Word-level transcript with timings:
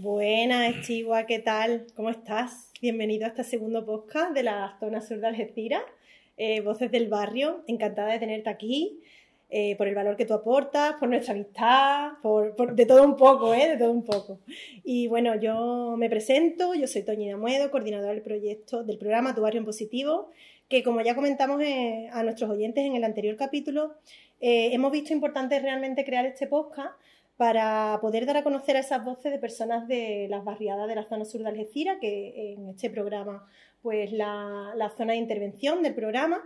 Buenas, 0.00 0.76
Estigua, 0.76 1.26
¿qué 1.26 1.40
tal? 1.40 1.84
¿Cómo 1.96 2.08
estás? 2.10 2.70
Bienvenido 2.80 3.24
a 3.24 3.30
este 3.30 3.42
segundo 3.42 3.84
podcast 3.84 4.32
de 4.32 4.44
la 4.44 4.76
zona 4.78 5.00
sur 5.00 5.18
de 5.18 5.26
Algeciras, 5.26 5.82
eh, 6.36 6.60
Voces 6.60 6.92
del 6.92 7.08
Barrio. 7.08 7.64
Encantada 7.66 8.12
de 8.12 8.20
tenerte 8.20 8.48
aquí, 8.48 9.00
eh, 9.50 9.74
por 9.74 9.88
el 9.88 9.96
valor 9.96 10.16
que 10.16 10.24
tú 10.24 10.34
aportas, 10.34 10.94
por 11.00 11.08
nuestra 11.08 11.34
amistad, 11.34 12.12
por, 12.22 12.76
de 12.76 12.86
todo 12.86 13.02
un 13.02 13.16
poco, 13.16 13.52
¿eh? 13.52 13.70
De 13.70 13.76
todo 13.76 13.90
un 13.90 14.04
poco. 14.04 14.38
Y 14.84 15.08
bueno, 15.08 15.34
yo 15.34 15.96
me 15.98 16.08
presento, 16.08 16.76
yo 16.76 16.86
soy 16.86 17.02
Toñi 17.02 17.32
Amuedo, 17.32 17.68
coordinadora 17.72 18.12
del 18.12 18.22
proyecto, 18.22 18.84
del 18.84 18.98
programa 18.98 19.34
Tu 19.34 19.40
Barrio 19.40 19.58
en 19.58 19.64
Positivo, 19.64 20.30
que 20.68 20.84
como 20.84 21.00
ya 21.00 21.16
comentamos 21.16 21.60
eh, 21.60 22.08
a 22.12 22.22
nuestros 22.22 22.48
oyentes 22.48 22.84
en 22.84 22.94
el 22.94 23.02
anterior 23.02 23.34
capítulo, 23.34 23.96
hemos 24.40 24.92
visto 24.92 25.12
importante 25.12 25.58
realmente 25.58 26.04
crear 26.04 26.24
este 26.24 26.46
podcast 26.46 26.92
para 27.38 27.98
poder 28.00 28.26
dar 28.26 28.36
a 28.36 28.42
conocer 28.42 28.76
a 28.76 28.80
esas 28.80 29.04
voces 29.04 29.30
de 29.30 29.38
personas 29.38 29.86
de 29.86 30.26
las 30.28 30.44
barriadas 30.44 30.88
de 30.88 30.96
la 30.96 31.04
zona 31.04 31.24
sur 31.24 31.40
de 31.40 31.48
Algeciras, 31.48 31.98
que 32.00 32.52
en 32.52 32.68
este 32.68 32.90
programa, 32.90 33.48
pues 33.80 34.12
la, 34.12 34.92
zona 34.96 35.12
de 35.12 35.20
intervención 35.20 35.82
del 35.84 35.94
programa, 35.94 36.42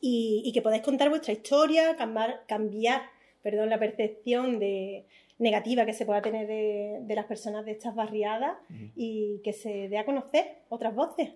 y, 0.00 0.50
que 0.52 0.62
podáis 0.62 0.82
contar 0.82 1.10
vuestra 1.10 1.32
historia, 1.32 1.94
cambiar, 1.96 2.42
cambiar 2.48 3.02
perdón, 3.40 3.70
la 3.70 3.78
percepción 3.78 4.58
de, 4.58 5.06
negativa 5.38 5.86
que 5.86 5.94
se 5.94 6.04
pueda 6.04 6.22
tener 6.22 6.48
de, 6.48 7.14
las 7.14 7.26
personas 7.26 7.64
de 7.64 7.72
estas 7.72 7.94
barriadas 7.94 8.56
y 8.96 9.40
que 9.44 9.52
se 9.52 9.88
dé 9.88 9.98
a 9.98 10.04
conocer 10.04 10.56
otras 10.70 10.92
voces. 10.92 11.30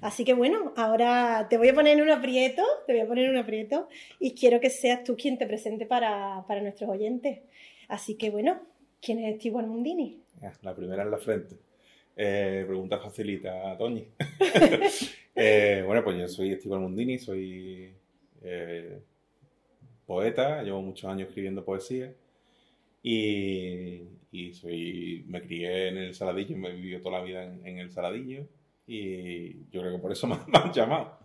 Así 0.00 0.24
que 0.24 0.32
bueno, 0.32 0.72
ahora 0.76 1.46
te 1.50 1.58
voy 1.58 1.68
a 1.68 1.74
poner 1.74 1.98
en 1.98 2.02
un 2.02 2.10
aprieto, 2.10 2.62
te 2.86 2.94
voy 2.94 3.02
a 3.02 3.06
poner 3.06 3.26
en 3.26 3.32
un 3.32 3.36
aprieto 3.36 3.88
y 4.18 4.34
quiero 4.34 4.58
que 4.58 4.70
seas 4.70 5.04
tú 5.04 5.16
quien 5.16 5.38
te 5.38 5.46
presente 5.46 5.84
para, 5.86 6.44
para 6.48 6.62
nuestros 6.62 6.90
oyentes. 6.90 7.40
Así 7.90 8.16
que 8.16 8.30
bueno, 8.30 8.60
¿quién 9.02 9.18
es 9.18 9.36
Steve 9.40 9.62
Mundini? 9.62 10.22
La 10.62 10.74
primera 10.74 11.02
en 11.02 11.10
la 11.10 11.18
frente. 11.18 11.56
Eh, 12.16 12.64
pregunta 12.66 13.00
facilita, 13.00 13.76
Toñi. 13.76 14.06
eh, 15.34 15.82
bueno, 15.84 16.04
pues 16.04 16.16
yo 16.16 16.28
soy 16.28 16.54
Steve 16.54 16.78
Mundini, 16.78 17.18
soy 17.18 17.92
eh, 18.42 19.00
poeta, 20.06 20.62
llevo 20.62 20.80
muchos 20.82 21.10
años 21.10 21.28
escribiendo 21.28 21.64
poesía 21.64 22.14
y, 23.02 24.02
soy, 24.52 25.24
me 25.26 25.42
crié 25.42 25.88
en 25.88 25.98
el 25.98 26.14
Saladillo, 26.14 26.56
me 26.56 26.68
he 26.68 26.74
vivido 26.74 27.00
toda 27.00 27.18
la 27.18 27.24
vida 27.24 27.42
en, 27.42 27.78
el 27.78 27.90
Saladillo 27.90 28.46
y 28.86 29.68
yo 29.70 29.80
creo 29.80 29.96
que 29.96 29.98
por 29.98 30.12
eso 30.12 30.26
me 30.28 30.36
han 30.52 30.72
llamado. 30.72 31.18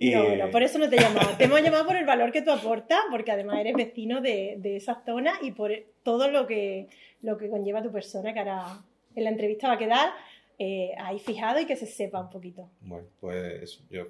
No, 0.00 0.36
no, 0.36 0.50
por 0.50 0.62
eso 0.62 0.78
no 0.78 0.88
te 0.88 0.96
llamado. 0.96 1.36
Te 1.36 1.44
hemos 1.44 1.62
llamado 1.62 1.86
por 1.86 1.96
el 1.96 2.06
valor 2.06 2.32
que 2.32 2.40
tú 2.40 2.50
aportas, 2.50 3.00
porque 3.10 3.32
además 3.32 3.58
eres 3.60 3.74
vecino 3.74 4.20
de, 4.20 4.56
de 4.58 4.76
esa 4.76 5.02
zona 5.04 5.34
y 5.42 5.52
por 5.52 5.72
todo 6.02 6.30
lo 6.30 6.46
que, 6.46 6.88
lo 7.22 7.36
que 7.36 7.50
conlleva 7.50 7.82
tu 7.82 7.92
persona, 7.92 8.32
que 8.32 8.38
ahora 8.38 8.82
en 9.14 9.24
la 9.24 9.30
entrevista 9.30 9.68
va 9.68 9.74
a 9.74 9.78
quedar 9.78 10.10
eh, 10.58 10.92
ahí 10.98 11.18
fijado 11.18 11.60
y 11.60 11.66
que 11.66 11.76
se 11.76 11.86
sepa 11.86 12.20
un 12.20 12.30
poquito. 12.30 12.70
Bueno, 12.80 13.08
pues 13.20 13.82
yo 13.90 14.06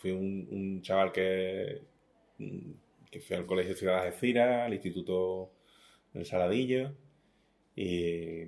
fui 0.00 0.10
un, 0.10 0.80
chaval 0.82 1.12
que, 1.12 1.82
que 3.10 3.20
fui 3.20 3.36
al 3.36 3.46
Colegio 3.46 3.74
Ciudad 3.74 4.00
de 4.00 4.08
Algeciras, 4.08 4.66
al 4.66 4.74
Instituto 4.74 5.50
del 6.12 6.26
Saladillo, 6.26 6.92
y 7.74 8.44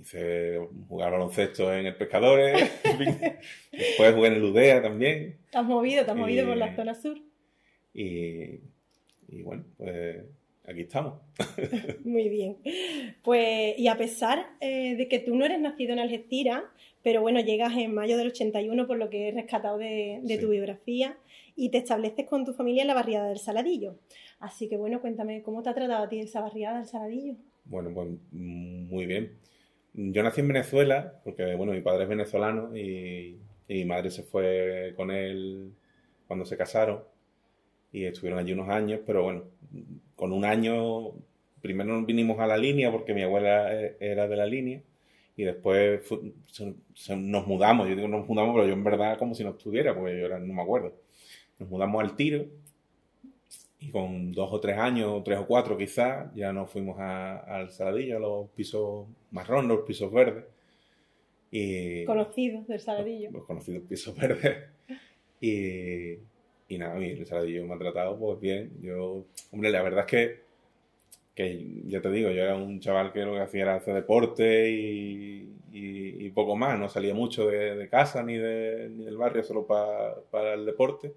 hice 0.00 0.60
jugar 0.88 1.12
baloncesto 1.12 1.72
en 1.72 1.86
el 1.86 1.96
Pescadores, 1.96 2.70
después 3.72 4.14
jugué 4.14 4.28
en 4.28 4.34
el 4.34 4.44
Udea 4.44 4.82
también. 4.82 5.36
Has 5.52 5.64
movido, 5.64 6.02
has 6.06 6.16
movido 6.16 6.46
por 6.46 6.56
la 6.56 6.74
zona 6.74 6.94
sur. 6.94 7.18
Y, 7.92 8.60
y 9.28 9.42
bueno, 9.42 9.64
pues 9.76 10.24
aquí 10.66 10.82
estamos. 10.82 11.20
Muy 12.04 12.28
bien. 12.28 12.58
Pues, 13.22 13.78
y 13.78 13.88
a 13.88 13.96
pesar 13.96 14.46
eh, 14.60 14.96
de 14.96 15.08
que 15.08 15.18
tú 15.18 15.34
no 15.34 15.44
eres 15.44 15.60
nacido 15.60 15.92
en 15.92 15.98
Algeciras, 15.98 16.62
pero 17.02 17.20
bueno, 17.20 17.40
llegas 17.40 17.76
en 17.76 17.94
mayo 17.94 18.16
del 18.16 18.28
81 18.28 18.86
por 18.86 18.98
lo 18.98 19.10
que 19.10 19.28
he 19.28 19.32
rescatado 19.32 19.78
de, 19.78 20.20
de 20.22 20.38
tu 20.38 20.48
biografía 20.48 21.16
y 21.54 21.70
te 21.70 21.78
estableces 21.78 22.26
con 22.26 22.44
tu 22.44 22.52
familia 22.52 22.82
en 22.82 22.88
la 22.88 22.94
barriada 22.94 23.28
del 23.28 23.38
Saladillo. 23.38 23.96
Así 24.38 24.68
que 24.68 24.76
bueno, 24.76 25.00
cuéntame, 25.00 25.42
¿cómo 25.42 25.62
te 25.62 25.70
ha 25.70 25.74
tratado 25.74 26.04
a 26.04 26.08
ti 26.08 26.20
esa 26.20 26.40
barriada 26.40 26.78
del 26.78 26.86
Saladillo? 26.86 27.34
Bueno, 27.64 27.90
pues 27.94 28.08
muy 28.32 29.06
bien. 29.06 29.32
Yo 29.98 30.22
nací 30.22 30.42
en 30.42 30.48
Venezuela, 30.48 31.20
porque 31.24 31.54
bueno, 31.54 31.72
mi 31.72 31.80
padre 31.80 32.02
es 32.02 32.08
venezolano 32.10 32.76
y, 32.76 33.38
mi 33.68 33.84
madre 33.86 34.10
se 34.10 34.22
fue 34.22 34.92
con 34.94 35.10
él 35.10 35.72
cuando 36.28 36.44
se 36.44 36.56
casaron 36.56 37.02
y 37.92 38.04
estuvieron 38.04 38.38
allí 38.38 38.52
unos 38.52 38.68
años, 38.68 39.00
pero 39.06 39.22
bueno, 39.22 39.44
con 40.14 40.32
un 40.32 40.44
año, 40.44 41.12
primero 41.62 42.04
vinimos 42.04 42.38
a 42.40 42.46
la 42.46 42.58
línea 42.58 42.92
porque 42.92 43.14
mi 43.14 43.22
abuela 43.22 43.74
e, 43.74 43.96
era 43.98 44.28
de 44.28 44.36
la 44.36 44.46
línea 44.46 44.82
y 45.34 45.44
después 45.44 46.02
nos 47.16 47.46
mudamos, 47.46 47.88
yo 47.88 47.96
digo 47.96 48.08
nos 48.08 48.28
mudamos, 48.28 48.54
pero 48.54 48.66
yo 48.66 48.74
en 48.74 48.84
verdad 48.84 49.18
como 49.18 49.34
si 49.34 49.44
no 49.44 49.50
estuviera, 49.50 49.94
porque 49.94 50.20
yo 50.20 50.28
no 50.28 50.54
me 50.54 50.62
acuerdo. 50.62 50.94
Nos 51.58 51.70
mudamos 51.70 52.04
al 52.04 52.16
tiro 52.16 52.44
y 53.78 53.90
con 53.90 54.32
dos 54.32 54.52
o 54.52 54.60
tres 54.60 54.78
años, 54.78 55.22
tres 55.24 55.38
o 55.38 55.46
cuatro 55.46 55.76
quizás, 55.76 56.32
ya 56.34 56.52
nos 56.52 56.70
fuimos 56.70 56.98
al 56.98 57.70
Saladillo, 57.70 58.16
a 58.16 58.20
los 58.20 58.50
pisos 58.50 59.06
marrones, 59.30 59.68
los 59.68 59.86
pisos 59.86 60.10
verdes. 60.10 60.44
Y, 61.50 62.04
conocidos 62.04 62.66
del 62.66 62.80
Saladillo. 62.80 63.30
Los, 63.30 63.44
conocidos 63.44 63.82
pisos 63.88 64.16
verdes. 64.18 64.56
Y, 65.40 66.14
y 66.68 66.78
nada, 66.78 66.96
el 66.98 67.26
Saladillo 67.26 67.66
me 67.66 67.74
ha 67.74 67.78
tratado 67.78 68.18
pues 68.18 68.40
bien. 68.40 68.72
Yo, 68.80 69.24
hombre, 69.52 69.70
la 69.70 69.82
verdad 69.82 70.00
es 70.00 70.06
que, 70.06 70.40
que 71.34 71.82
ya 71.86 72.00
te 72.00 72.10
digo, 72.10 72.30
yo 72.30 72.42
era 72.42 72.56
un 72.56 72.80
chaval 72.80 73.12
que 73.12 73.20
lo 73.20 73.34
que 73.34 73.40
hacía 73.40 73.62
era 73.62 73.74
hacer 73.76 73.94
deporte 73.94 74.70
y, 74.70 75.52
y, 75.72 76.30
poco 76.30 76.56
más. 76.56 76.78
No 76.78 76.88
salía 76.88 77.14
mucho 77.14 77.46
de, 77.48 77.76
de 77.76 77.88
casa 77.88 78.22
ni, 78.22 78.36
de, 78.36 78.88
ni 78.90 79.04
del 79.04 79.16
barrio 79.16 79.42
solo 79.42 79.66
para 79.66 80.54
el 80.54 80.64
deporte 80.64 81.14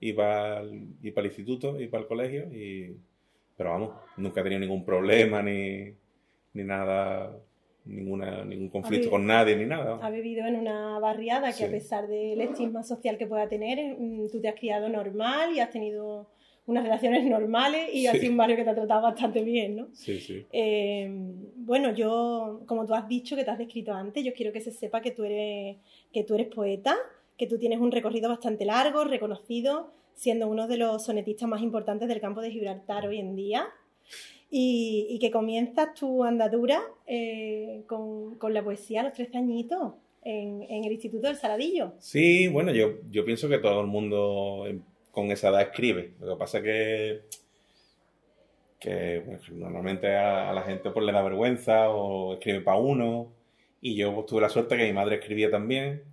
y 0.00 0.14
para 0.14 0.60
el, 0.60 0.88
y 1.02 1.10
para 1.10 1.26
el 1.26 1.30
instituto 1.30 1.78
y 1.78 1.86
para 1.86 2.02
el 2.02 2.08
colegio. 2.08 2.44
Y, 2.52 2.96
pero 3.56 3.70
vamos, 3.70 3.90
nunca 4.16 4.40
he 4.40 4.44
tenido 4.44 4.60
ningún 4.60 4.84
problema 4.84 5.42
ni, 5.42 5.92
ni 6.54 6.64
nada, 6.64 7.36
ninguna, 7.84 8.44
ningún 8.44 8.70
conflicto 8.70 9.10
con 9.10 9.26
nadie 9.26 9.54
ni 9.56 9.66
nada. 9.66 9.98
Ha 10.02 10.10
vivido 10.10 10.46
en 10.46 10.56
una 10.56 10.98
barriada 10.98 11.52
que 11.52 11.64
a 11.64 11.70
pesar 11.70 12.08
del 12.08 12.40
estigma 12.40 12.82
social 12.82 13.18
que 13.18 13.26
pueda 13.26 13.48
tener, 13.48 13.96
mm, 13.98 14.30
tú 14.30 14.40
te 14.40 14.48
has 14.48 14.54
criado 14.54 14.88
normal 14.88 15.54
y 15.54 15.60
has 15.60 15.70
tenido 15.70 16.26
unas 16.66 16.84
relaciones 16.84 17.24
normales 17.24 17.92
y 17.92 18.06
ha 18.06 18.12
sido 18.12 18.30
un 18.30 18.36
barrio 18.36 18.56
que 18.56 18.64
te 18.64 18.70
ha 18.70 18.74
tratado 18.74 19.02
bastante 19.02 19.42
bien, 19.42 19.76
¿no? 19.76 19.88
Sí, 19.92 20.20
sí. 20.20 20.46
Eh, 20.52 21.10
bueno, 21.56 21.92
yo, 21.92 22.62
como 22.66 22.86
tú 22.86 22.94
has 22.94 23.08
dicho, 23.08 23.34
que 23.36 23.44
te 23.44 23.50
has 23.50 23.58
descrito 23.58 23.92
antes, 23.92 24.24
yo 24.24 24.32
quiero 24.32 24.52
que 24.52 24.60
se 24.60 24.70
sepa 24.70 25.02
que 25.02 25.10
tú 25.10 25.24
eres, 25.24 25.78
que 26.12 26.24
tú 26.24 26.34
eres 26.34 26.46
poeta, 26.46 26.96
que 27.40 27.46
tú 27.46 27.56
tienes 27.56 27.80
un 27.80 27.90
recorrido 27.90 28.28
bastante 28.28 28.66
largo, 28.66 29.02
reconocido, 29.04 29.90
siendo 30.12 30.46
uno 30.46 30.68
de 30.68 30.76
los 30.76 31.06
sonetistas 31.06 31.48
más 31.48 31.62
importantes 31.62 32.06
del 32.06 32.20
campo 32.20 32.42
de 32.42 32.50
Gibraltar 32.50 33.06
hoy 33.06 33.18
en 33.18 33.34
día. 33.34 33.66
Y, 34.50 35.16
que 35.20 35.30
comienzas 35.30 35.94
tu 35.94 36.22
andadura 36.22 36.82
eh, 37.06 37.84
con, 37.86 38.36
la 38.52 38.62
poesía 38.62 39.00
a 39.00 39.04
los 39.04 39.14
13 39.14 39.38
añitos 39.38 39.94
en, 40.22 40.66
el 40.68 40.92
Instituto 40.92 41.28
del 41.28 41.36
Saladillo. 41.36 41.94
Sí, 41.98 42.46
bueno, 42.48 42.72
yo, 42.72 42.96
yo 43.10 43.24
pienso 43.24 43.48
que 43.48 43.56
todo 43.56 43.80
el 43.80 43.86
mundo 43.86 44.66
con 45.10 45.30
esa 45.30 45.48
edad 45.48 45.62
escribe. 45.62 46.12
Lo 46.20 46.34
que 46.34 46.38
pasa 46.38 46.60
que, 46.60 47.22
que 48.78 49.22
normalmente 49.52 50.14
a, 50.14 50.52
la 50.52 50.62
gente 50.62 50.90
pues, 50.90 51.06
le 51.06 51.12
da 51.12 51.22
vergüenza 51.22 51.88
o 51.88 52.34
escribe 52.34 52.60
para 52.60 52.76
uno. 52.76 53.32
Y 53.80 53.94
yo 53.94 54.14
pues, 54.14 54.26
tuve 54.26 54.42
la 54.42 54.50
suerte 54.50 54.76
que 54.76 54.84
mi 54.84 54.92
madre 54.92 55.14
escribía 55.14 55.50
también 55.50 56.09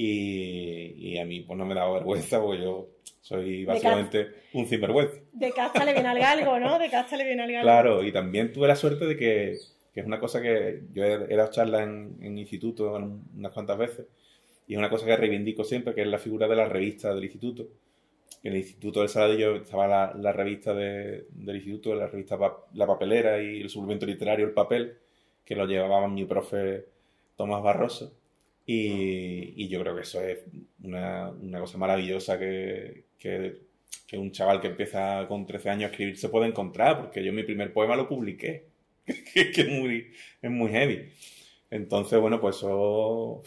y, 0.00 1.18
a 1.18 1.24
mí 1.24 1.40
pues 1.40 1.58
no 1.58 1.66
me 1.66 1.74
da 1.74 1.90
vergüenza 1.90 2.40
porque 2.40 2.62
yo 2.62 2.88
soy 3.20 3.64
básicamente 3.64 4.28
un 4.54 4.66
sinvergüenza. 4.66 5.18
De 5.32 5.52
casta 5.52 5.84
le 5.84 5.92
viene 5.92 6.08
al 6.08 6.18
galgo, 6.18 6.58
¿no? 6.58 6.78
De 6.78 6.88
casta 6.90 7.16
le 7.16 7.24
viene 7.24 7.42
al 7.42 7.52
galgo. 7.52 7.64
Claro, 7.64 8.04
y 8.04 8.12
también 8.12 8.52
tuve 8.52 8.68
la 8.68 8.76
suerte 8.76 9.06
de 9.06 9.16
que, 9.16 9.56
que 9.92 10.00
es 10.00 10.06
una 10.06 10.20
cosa 10.20 10.40
que 10.40 10.82
yo 10.92 11.04
he, 11.04 11.36
dado 11.36 11.50
charlas 11.50 11.82
en, 11.82 12.16
en, 12.20 12.38
instituto 12.38 12.94
unas 13.34 13.52
cuantas 13.52 13.76
veces 13.78 14.06
y 14.66 14.74
es 14.74 14.78
una 14.78 14.90
cosa 14.90 15.06
que 15.06 15.16
reivindico 15.16 15.64
siempre, 15.64 15.94
que 15.94 16.02
es 16.02 16.08
la 16.08 16.18
figura 16.18 16.46
de 16.46 16.56
la 16.56 16.66
revista 16.68 17.14
del 17.14 17.24
instituto. 17.24 17.66
en 18.44 18.52
el 18.52 18.58
Instituto 18.58 19.00
del 19.00 19.08
Saladillo 19.08 19.56
estaba 19.56 19.88
la, 19.88 20.14
la 20.14 20.32
revista 20.32 20.72
de- 20.74 21.26
del 21.30 21.56
Instituto, 21.56 21.94
la 21.94 22.06
revista 22.06 22.38
Pa- 22.38 22.64
La 22.74 22.86
Papelera 22.86 23.42
y 23.42 23.62
el 23.62 23.68
suplemento 23.70 24.06
literario 24.06 24.46
El 24.46 24.52
Papel, 24.52 24.96
que 25.44 25.56
lo 25.56 25.66
llevaba 25.66 26.06
mi 26.06 26.24
profe 26.24 26.84
Tomás 27.36 27.62
Barroso. 27.62 28.12
Y, 28.70 29.54
y 29.56 29.68
yo 29.68 29.80
creo 29.80 29.94
que 29.94 30.02
eso 30.02 30.20
es 30.20 30.40
una, 30.82 31.30
una 31.30 31.58
cosa 31.58 31.78
maravillosa 31.78 32.38
que, 32.38 33.04
que, 33.18 33.62
que 34.06 34.18
un 34.18 34.30
chaval 34.30 34.60
que 34.60 34.66
empieza 34.66 35.26
con 35.26 35.46
13 35.46 35.70
años 35.70 35.84
a 35.84 35.90
escribir 35.90 36.18
se 36.18 36.28
puede 36.28 36.48
encontrar, 36.48 36.98
porque 37.00 37.24
yo 37.24 37.32
mi 37.32 37.44
primer 37.44 37.72
poema 37.72 37.96
lo 37.96 38.06
publiqué, 38.06 38.66
que, 39.06 39.50
que 39.52 39.60
es, 39.62 39.68
muy, 39.70 40.12
es 40.42 40.50
muy 40.50 40.70
heavy. 40.70 41.08
Entonces, 41.70 42.20
bueno, 42.20 42.42
pues 42.42 42.56
eso 42.56 43.40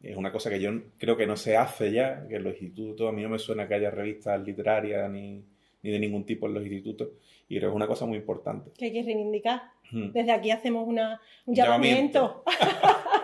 es 0.00 0.16
una 0.16 0.30
cosa 0.30 0.50
que 0.50 0.60
yo 0.60 0.70
creo 0.98 1.16
que 1.16 1.26
no 1.26 1.36
se 1.36 1.56
hace 1.56 1.90
ya, 1.90 2.24
que 2.28 2.36
en 2.36 2.44
los 2.44 2.62
institutos, 2.62 3.08
a 3.08 3.12
mí 3.12 3.22
no 3.22 3.28
me 3.28 3.40
suena 3.40 3.66
que 3.66 3.74
haya 3.74 3.90
revistas 3.90 4.40
literarias 4.40 5.10
ni, 5.10 5.42
ni 5.82 5.90
de 5.90 5.98
ningún 5.98 6.24
tipo 6.24 6.46
en 6.46 6.54
los 6.54 6.62
institutos, 6.62 7.08
y 7.48 7.56
creo 7.58 7.70
que 7.70 7.72
es 7.72 7.76
una 7.76 7.88
cosa 7.88 8.06
muy 8.06 8.18
importante. 8.18 8.70
Que 8.78 8.84
hay 8.84 8.92
que 8.92 9.02
reivindicar. 9.02 9.62
Hmm. 9.90 10.12
Desde 10.12 10.30
aquí 10.30 10.52
hacemos 10.52 10.86
una, 10.86 11.20
un 11.44 11.56
Llamamiento. 11.56 12.44
llamamiento 12.46 13.12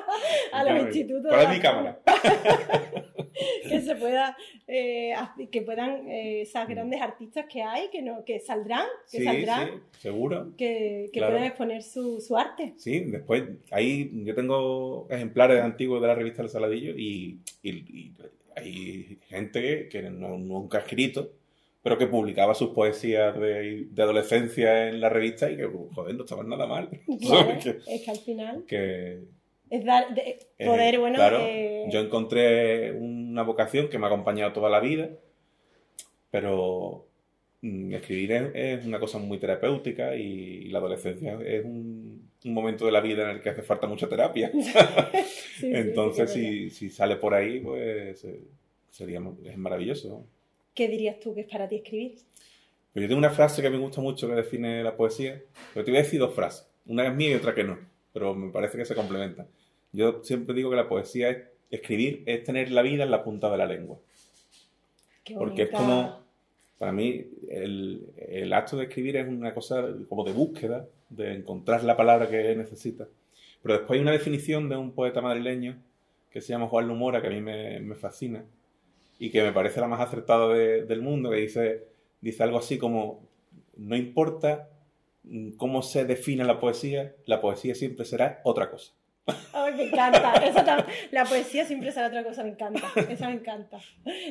a 0.53 0.65
los 0.65 0.85
institutos. 0.85 1.31
¿Cuál 1.33 1.45
es 1.45 1.51
mi 1.51 1.61
cámara? 1.61 2.01
que 3.69 3.81
se 3.81 3.95
pueda 3.97 4.37
eh, 4.67 5.15
que 5.53 5.63
puedan 5.63 6.09
eh, 6.09 6.43
esas 6.43 6.67
Mm. 6.69 6.71
grandes 6.73 7.01
artistas 7.01 7.47
que 7.51 7.63
hay 7.63 7.89
que 7.91 8.03
no 8.03 8.25
que 8.25 8.41
saldrán 8.41 8.87
que 9.11 9.19
Sí, 9.19 9.25
saldrán 9.25 9.69
sí, 9.93 10.01
seguro. 10.01 10.53
que, 10.57 11.09
que 11.13 11.19
Claro. 11.21 11.35
puedan 11.35 11.47
exponer 11.49 11.83
su, 11.83 12.21
su 12.21 12.37
arte 12.37 12.75
Sí, 12.77 13.01
después, 13.01 13.45
ahí 13.71 14.11
yo 14.25 14.35
tengo 14.35 15.07
ejemplares 15.11 15.63
antiguos 15.63 16.01
de 16.01 16.09
la 16.09 16.15
revista 16.15 16.43
El 16.43 16.49
Saladillo 16.49 16.93
y, 16.97 17.41
y- 17.63 17.71
y 17.71 18.13
hay 18.57 19.19
gente 19.29 19.89
que, 19.89 20.03
no- 20.03 20.37
nunca 20.39 20.79
ha 20.79 20.81
escrito, 20.81 21.33
pero 21.83 21.97
que 21.97 22.07
publicaba 22.09 22.55
sus 22.55 22.71
poesías 22.71 23.39
de, 23.39 23.87
de 23.91 24.03
adolescencia 24.03 24.89
en 24.89 25.01
la 25.01 25.09
revista 25.09 25.49
y 25.51 25.57
que, 25.57 25.65
joder, 25.95 26.17
no 26.17 26.25
estaban 26.25 26.49
nada 26.49 26.67
mal. 26.67 26.89
Claro, 27.21 27.51
es 27.87 28.03
que 28.03 28.11
al 28.11 28.19
final 28.19 28.65
que, 28.67 29.21
es 29.71 29.85
dar 29.85 30.15
de- 30.15 30.39
eh, 30.59 30.67
poder 30.67 30.99
bueno 30.99 31.17
claro, 31.17 31.39
eh, 31.41 31.87
yo 31.91 32.01
encontré 32.01 32.93
una 32.93 33.43
vocación 33.43 33.89
que 33.89 33.99
me 33.99 34.07
ha 34.07 34.09
acompañado 34.09 34.53
toda 34.53 34.71
la 34.71 34.81
vida, 34.81 35.11
pero 36.31 37.07
mm, 37.63 37.93
escribir 37.95 38.33
es, 38.33 38.51
es 38.55 38.87
una 38.87 39.01
cosa 39.01 39.19
muy 39.19 39.39
terapéutica 39.39 40.15
y, 40.17 40.69
la 40.69 40.79
adolescencia 40.79 41.39
es 41.45 41.65
un, 41.65 42.31
un 42.45 42.55
momento 42.55 42.87
de 42.87 42.93
la 42.93 43.01
vida 43.01 43.25
en 43.25 43.37
el 43.37 43.43
que 43.43 43.51
hace 43.51 43.63
falta 43.63 43.87
mucha 43.87 44.09
terapia. 44.09 44.51
sí, 45.59 45.71
Entonces, 45.73 46.31
sí, 46.33 46.71
si, 46.71 46.71
si 46.71 46.91
sale 46.91 47.17
por 47.17 47.35
ahí, 47.35 47.61
pues 47.61 48.25
eh, 48.25 48.41
sería 48.91 49.23
es 49.45 49.57
maravilloso. 49.57 50.25
¿qué 50.75 50.87
dirías 50.87 51.19
tú 51.19 51.35
que 51.35 51.41
es 51.41 51.49
para 51.49 51.69
ti 51.69 51.77
escribir? 51.77 52.19
Pero 52.93 53.03
yo 53.03 53.09
tengo 53.09 53.19
una 53.19 53.31
frase 53.31 53.63
que 53.63 53.71
me 53.71 53.79
gusta 53.79 54.01
mucho 54.01 54.29
que 54.29 54.35
define 54.35 54.83
la 54.83 54.97
poesía, 54.97 55.43
pero 55.75 55.85
te 55.85 55.91
voy 55.91 55.99
a 55.99 56.03
decir 56.03 56.21
dos 56.21 56.35
frases. 56.35 56.69
Una 56.87 57.07
es 57.07 57.15
mía 57.15 57.31
y 57.31 57.35
otra 57.35 57.55
que 57.55 57.65
no, 57.65 57.79
pero 58.13 58.35
me 58.35 58.51
parece 58.53 58.79
que 58.79 58.85
se 58.85 58.95
complementan. 58.95 59.49
Yo 59.93 60.23
siempre 60.23 60.55
digo 60.55 60.71
que 60.71 60.77
la 60.77 60.89
poesía 60.89 61.31
es 61.31 61.39
escribir, 61.71 62.23
es 62.27 62.45
tener 62.45 62.71
la 62.71 62.83
vida 62.83 63.05
en 63.05 63.11
la 63.11 63.25
punta 63.25 63.51
de 63.51 63.59
la 63.59 63.67
lengua. 63.67 63.99
Qué 65.25 65.35
Porque 65.35 65.63
es 65.63 65.71
como, 65.71 66.25
para 66.79 66.93
mí, 66.93 67.27
el, 67.49 68.07
el 68.17 68.53
acto 68.53 68.77
de 68.77 68.85
escribir 68.85 69.17
es 69.17 69.29
una 69.29 69.53
cosa 69.55 69.87
como 70.09 70.25
de 70.25 70.33
búsqueda, 70.33 70.87
de 71.11 71.35
encontrar 71.35 71.85
la 71.85 71.97
palabra 71.97 72.29
que 72.29 72.55
necesitas. 72.55 73.09
Pero 73.63 73.75
después 73.79 73.97
hay 73.99 74.03
una 74.03 74.13
definición 74.13 74.69
de 74.69 74.77
un 74.77 74.93
poeta 74.93 75.21
madrileño 75.21 75.77
que 76.31 76.41
se 76.41 76.49
llama 76.49 76.69
Juan 76.69 76.87
Lumora, 76.87 77.21
que 77.21 77.29
a 77.29 77.31
mí 77.31 77.41
me, 77.41 77.81
me 77.81 77.95
fascina 77.95 78.45
y 79.19 79.31
que 79.31 79.43
me 79.43 79.53
parece 79.53 79.81
la 79.81 79.89
más 79.89 80.01
acertada 80.01 80.53
de- 80.55 80.85
del 80.85 81.03
mundo, 81.03 81.31
que 81.31 81.37
dice, 81.39 81.85
dice 82.21 82.43
algo 82.43 82.59
así 82.59 82.79
como, 82.79 83.21
no 83.77 83.97
importa 83.97 84.69
cómo 85.57 85.83
se 85.83 86.05
define 86.05 86.45
la 86.45 86.61
poesía, 86.61 87.15
la 87.27 87.41
poesía 87.41 87.75
siempre 87.75 88.05
será 88.05 88.41
otra 88.45 88.71
cosa. 88.71 88.93
Ay, 89.53 89.75
me 89.75 89.83
encanta. 89.85 90.35
Esa 90.45 90.87
la 91.11 91.25
poesía 91.25 91.65
siempre 91.65 91.93
será 91.93 92.07
otra 92.09 92.25
cosa, 92.25 92.43
me 92.45 92.51
encanta. 92.51 92.83
Esa 93.09 93.29
me 93.29 93.35
encanta. 93.35 93.79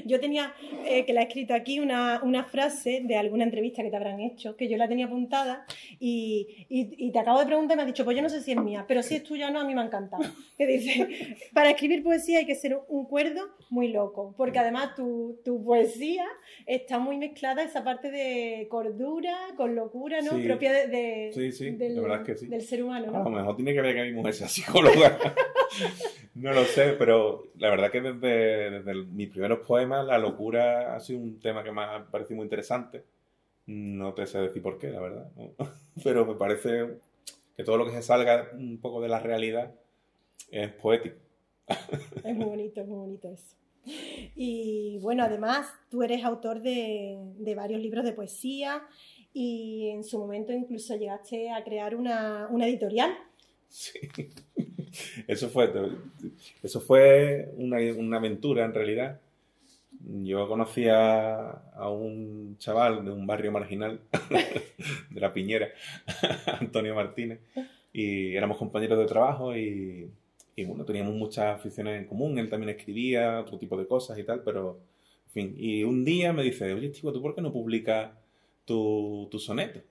Yo 0.06 0.20
tenía, 0.20 0.54
eh, 0.86 1.06
que 1.06 1.14
la 1.14 1.22
he 1.22 1.26
escrito 1.26 1.54
aquí, 1.54 1.80
una, 1.80 2.22
una 2.24 2.44
frase 2.46 3.02
de 3.04 3.16
alguna 3.16 3.44
entrevista 3.44 3.84
que 3.84 3.90
te 3.90 3.96
habrán 3.96 4.20
hecho, 4.20 4.56
que 4.56 4.68
yo 4.68 4.78
la 4.78 4.88
tenía 4.88 5.06
apuntada 5.06 5.66
y, 6.00 6.66
y- 6.70 7.08
y 7.08 7.12
te 7.12 7.20
acabo 7.20 7.40
de 7.40 7.46
preguntar 7.46 7.76
y 7.76 7.78
me 7.78 7.82
has 7.84 7.88
dicho, 7.88 8.04
pues 8.06 8.16
yo 8.16 8.24
no 8.24 8.30
sé 8.30 8.42
si 8.42 8.52
es 8.52 8.58
mía, 8.58 8.86
pero 8.88 9.04
si 9.04 9.16
es 9.16 9.24
tuya 9.24 9.48
o 9.50 9.52
no, 9.52 9.60
a 9.60 9.64
mí 9.66 9.74
me 9.76 9.82
ha 9.82 9.86
encantado. 9.86 10.24
Que 10.58 10.66
dice, 10.66 11.36
para 11.54 11.70
escribir 11.70 12.04
poesía 12.04 12.40
hay 12.40 12.46
que 12.46 12.56
ser 12.56 12.80
un 12.88 13.06
cuerdo 13.06 13.42
muy 13.70 13.90
loco, 13.90 14.34
porque 14.38 14.60
además 14.60 14.96
tu, 14.96 15.40
tu 15.46 15.64
poesía 15.64 16.26
está 16.66 16.98
muy 17.00 17.18
mezclada 17.18 17.62
esa 17.64 17.84
parte 17.84 18.10
de 18.12 18.68
cordura 18.70 19.36
con 19.56 19.76
locura, 19.76 20.22
¿no? 20.22 20.32
Sí. 20.32 20.44
Propia 20.44 20.72
de, 20.74 20.88
de- 20.88 21.32
Sí, 21.34 21.52
sí, 21.52 21.70
del, 21.72 21.96
la 21.96 22.02
verdad 22.02 22.22
es 22.22 22.26
que 22.28 22.36
sí. 22.38 22.48
del 22.48 22.62
ser 22.62 22.84
humano, 22.84 23.10
A 23.10 23.12
¿no? 23.20 23.24
lo 23.26 23.30
mejor 23.30 23.56
tiene 23.56 23.74
que 23.74 23.82
ver 23.82 23.96
que 23.96 24.04
mi 24.06 24.14
mujer 24.14 24.34
sea 24.34 24.48
psicóloga. 24.48 24.87
no 26.36 26.54
lo 26.54 26.64
sé, 26.66 26.94
pero 26.94 27.48
la 27.58 27.70
verdad 27.70 27.92
que 27.92 28.02
desde, 28.02 28.82
desde 28.82 28.94
mis 29.06 29.30
primeros 29.30 29.60
poemas 29.60 30.06
la 30.06 30.18
locura 30.18 30.96
ha 30.96 31.00
sido 31.00 31.20
un 31.20 31.40
tema 31.40 31.64
que 31.64 31.72
me 31.72 31.82
ha 31.82 32.06
parecido 32.06 32.38
muy 32.38 32.46
interesante. 32.46 33.04
No 33.68 34.14
te 34.14 34.26
sé 34.26 34.40
decir 34.40 34.62
por 34.62 34.78
qué, 34.78 34.90
la 34.90 35.02
verdad. 35.02 35.30
Pero 36.04 36.26
me 36.26 36.36
parece 36.36 37.00
que 37.56 37.64
todo 37.64 37.78
lo 37.78 37.86
que 37.86 37.92
se 37.92 38.02
salga 38.02 38.50
un 38.54 38.80
poco 38.80 39.02
de 39.02 39.10
la 39.10 39.20
realidad 39.20 39.74
es 40.52 40.72
poético. 40.72 41.18
Es 42.24 42.36
muy 42.36 42.46
bonito, 42.46 42.82
es 42.82 42.88
muy 42.88 42.98
bonito 42.98 43.30
eso. 43.30 43.58
Y 44.36 45.00
bueno, 45.02 45.24
además 45.24 45.68
tú 45.90 46.04
eres 46.04 46.24
autor 46.24 46.62
de, 46.62 47.18
varios 47.56 47.82
libros 47.82 48.06
de 48.06 48.14
poesía 48.14 48.84
y 49.34 49.90
en 49.90 50.04
su 50.04 50.18
momento 50.18 50.54
incluso 50.54 50.96
llegaste 50.96 51.50
a 51.50 51.64
crear 51.64 51.96
una 51.96 52.48
editorial. 52.62 53.18
Eso 55.28 55.50
fue, 55.50 55.72
eso 56.64 56.82
fue 56.82 57.52
una, 57.58 57.78
una 57.98 58.18
aventura 58.18 58.66
en 58.66 58.74
realidad. 58.74 59.20
Yo 60.00 60.48
conocí 60.48 60.86
a, 60.90 61.62
un 61.90 62.58
chaval 62.60 63.04
de 63.04 63.12
un 63.12 63.26
barrio 63.26 63.52
marginal 63.52 64.00
de 65.10 65.20
la 65.20 65.34
Piñera, 65.34 65.70
Antonio 66.60 66.96
Martínez, 66.96 67.40
y 67.94 68.36
éramos 68.36 68.58
compañeros 68.58 69.00
de 69.00 69.06
trabajo 69.06 69.56
y, 69.56 70.10
bueno, 70.66 70.86
teníamos 70.86 71.16
muchas 71.16 71.56
aficiones 71.56 72.00
en 72.00 72.08
común. 72.08 72.38
Él 72.38 72.50
también 72.50 72.76
escribía 72.76 73.40
otro 73.40 73.58
tipo 73.58 73.78
de 73.78 73.88
cosas 73.88 74.18
y 74.18 74.24
tal, 74.24 74.42
pero 74.44 74.80
en 75.28 75.32
fin. 75.32 75.56
Y 75.58 75.84
un 75.84 76.06
día 76.06 76.34
me 76.34 76.44
dice, 76.44 76.74
oye, 76.74 76.92
chico, 76.92 77.12
¿tú 77.12 77.22
por 77.22 77.36
qué 77.36 77.42
no 77.42 77.52
publicas 77.52 78.12
tu, 78.66 79.28
tu 79.32 79.40
soneto? 79.40 79.82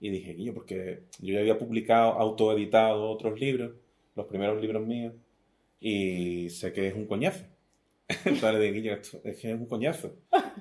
Y 0.00 0.10
dije, 0.10 0.36
yo, 0.42 0.54
porque 0.54 1.02
yo 1.20 1.34
ya 1.34 1.40
había 1.40 1.58
publicado, 1.58 2.12
autoeditado 2.12 3.10
otros 3.10 3.38
libros, 3.38 3.72
los 4.16 4.26
primeros 4.26 4.60
libros 4.60 4.86
míos, 4.86 5.14
y 5.80 6.50
sé 6.50 6.72
que 6.72 6.88
es 6.88 6.94
un 6.94 7.06
coñazo. 7.06 7.44
Entonces 8.08 8.54
le 8.54 8.72
dije, 8.72 8.92
esto 8.92 9.20
es 9.24 9.38
que 9.38 9.52
es 9.52 9.58
un 9.58 9.66
coñazo. 9.66 10.14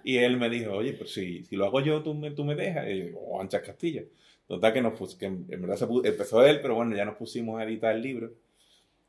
Y 0.03 0.17
él 0.17 0.38
me 0.38 0.50
dijo, 0.50 0.74
oye, 0.74 0.93
pues 0.93 1.13
si, 1.13 1.43
si 1.46 1.55
lo 1.55 1.65
hago 1.65 1.81
yo, 1.81 2.03
tú 2.03 2.13
me, 2.13 2.31
tú 2.31 2.46
me 2.46 2.55
dejas. 2.55 2.88
Y 2.89 3.12
yo 3.12 3.17
oh, 3.19 3.41
anchas 3.41 3.63
Castilla. 3.63 4.03
Total 4.48 4.74
que 4.74 4.81
nos 4.81 5.00
pus- 5.00 5.15
que 5.17 5.25
en 5.27 5.48
verdad 5.48 5.75
se 5.77 5.86
empezó 5.86 6.46
él, 6.46 6.60
pero 6.62 6.75
bueno, 6.75 6.96
ya 6.96 7.05
nos 7.05 7.15
pusimos 7.17 7.60
a 7.60 7.63
editar 7.65 7.96
el 7.96 8.01
libro. 8.01 8.31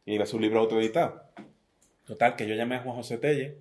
Y 0.07 0.15
iba 0.15 0.25
a 0.25 0.27
libro 0.41 0.61
autoeditado. 0.61 1.23
Total, 2.07 2.37
que 2.37 2.47
yo 2.49 2.55
llamé 2.55 2.77
a 2.77 2.81
Juan 2.81 2.97
José 2.97 3.19
Telle, 3.19 3.57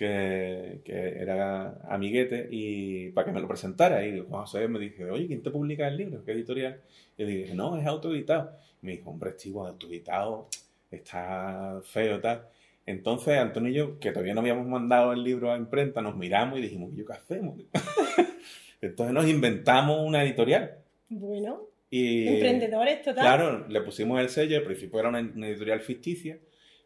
que, 0.00 0.80
que 0.82 1.20
era 1.20 1.78
amiguete, 1.86 2.48
y 2.50 3.10
para 3.10 3.26
que 3.26 3.32
me 3.32 3.40
lo 3.42 3.46
presentara. 3.46 4.06
Y 4.06 4.18
Juan 4.20 4.46
José 4.46 4.66
me 4.66 4.78
dice, 4.78 5.04
oye, 5.10 5.26
¿quién 5.26 5.42
te 5.42 5.50
publica 5.50 5.86
el 5.86 5.98
libro? 5.98 6.24
¿Qué 6.24 6.32
editorial? 6.32 6.80
Y 7.18 7.24
le 7.24 7.30
dije, 7.30 7.54
no, 7.54 7.76
es 7.76 7.86
autoeditado. 7.86 8.50
Y 8.82 8.86
me 8.86 8.92
dijo, 8.92 9.10
hombre, 9.10 9.36
chico, 9.36 9.66
autoeditado 9.66 10.48
está 10.90 11.82
feo, 11.84 12.18
tal. 12.18 12.46
Entonces, 12.86 13.36
Antonio 13.36 13.70
y 13.70 13.74
yo, 13.74 13.98
que 13.98 14.10
todavía 14.10 14.32
no 14.32 14.40
habíamos 14.40 14.66
mandado 14.66 15.12
el 15.12 15.22
libro 15.22 15.52
a 15.52 15.58
imprenta, 15.58 16.00
nos 16.00 16.16
miramos 16.16 16.58
y 16.58 16.62
dijimos, 16.62 16.94
¿y 16.94 16.96
yo 16.96 17.04
qué 17.04 17.12
hacemos? 17.12 17.60
Entonces 18.80 19.12
nos 19.12 19.28
inventamos 19.28 20.00
una 20.00 20.24
editorial. 20.24 20.78
Bueno, 21.10 21.60
Y, 21.90 22.26
emprendedores 22.26 23.02
total. 23.02 23.22
Claro, 23.22 23.68
le 23.68 23.82
pusimos 23.82 24.18
el 24.18 24.30
sello, 24.30 24.56
al 24.56 24.64
principio 24.64 24.98
era 24.98 25.10
una, 25.10 25.20
una 25.20 25.46
editorial 25.46 25.80
ficticia, 25.80 26.38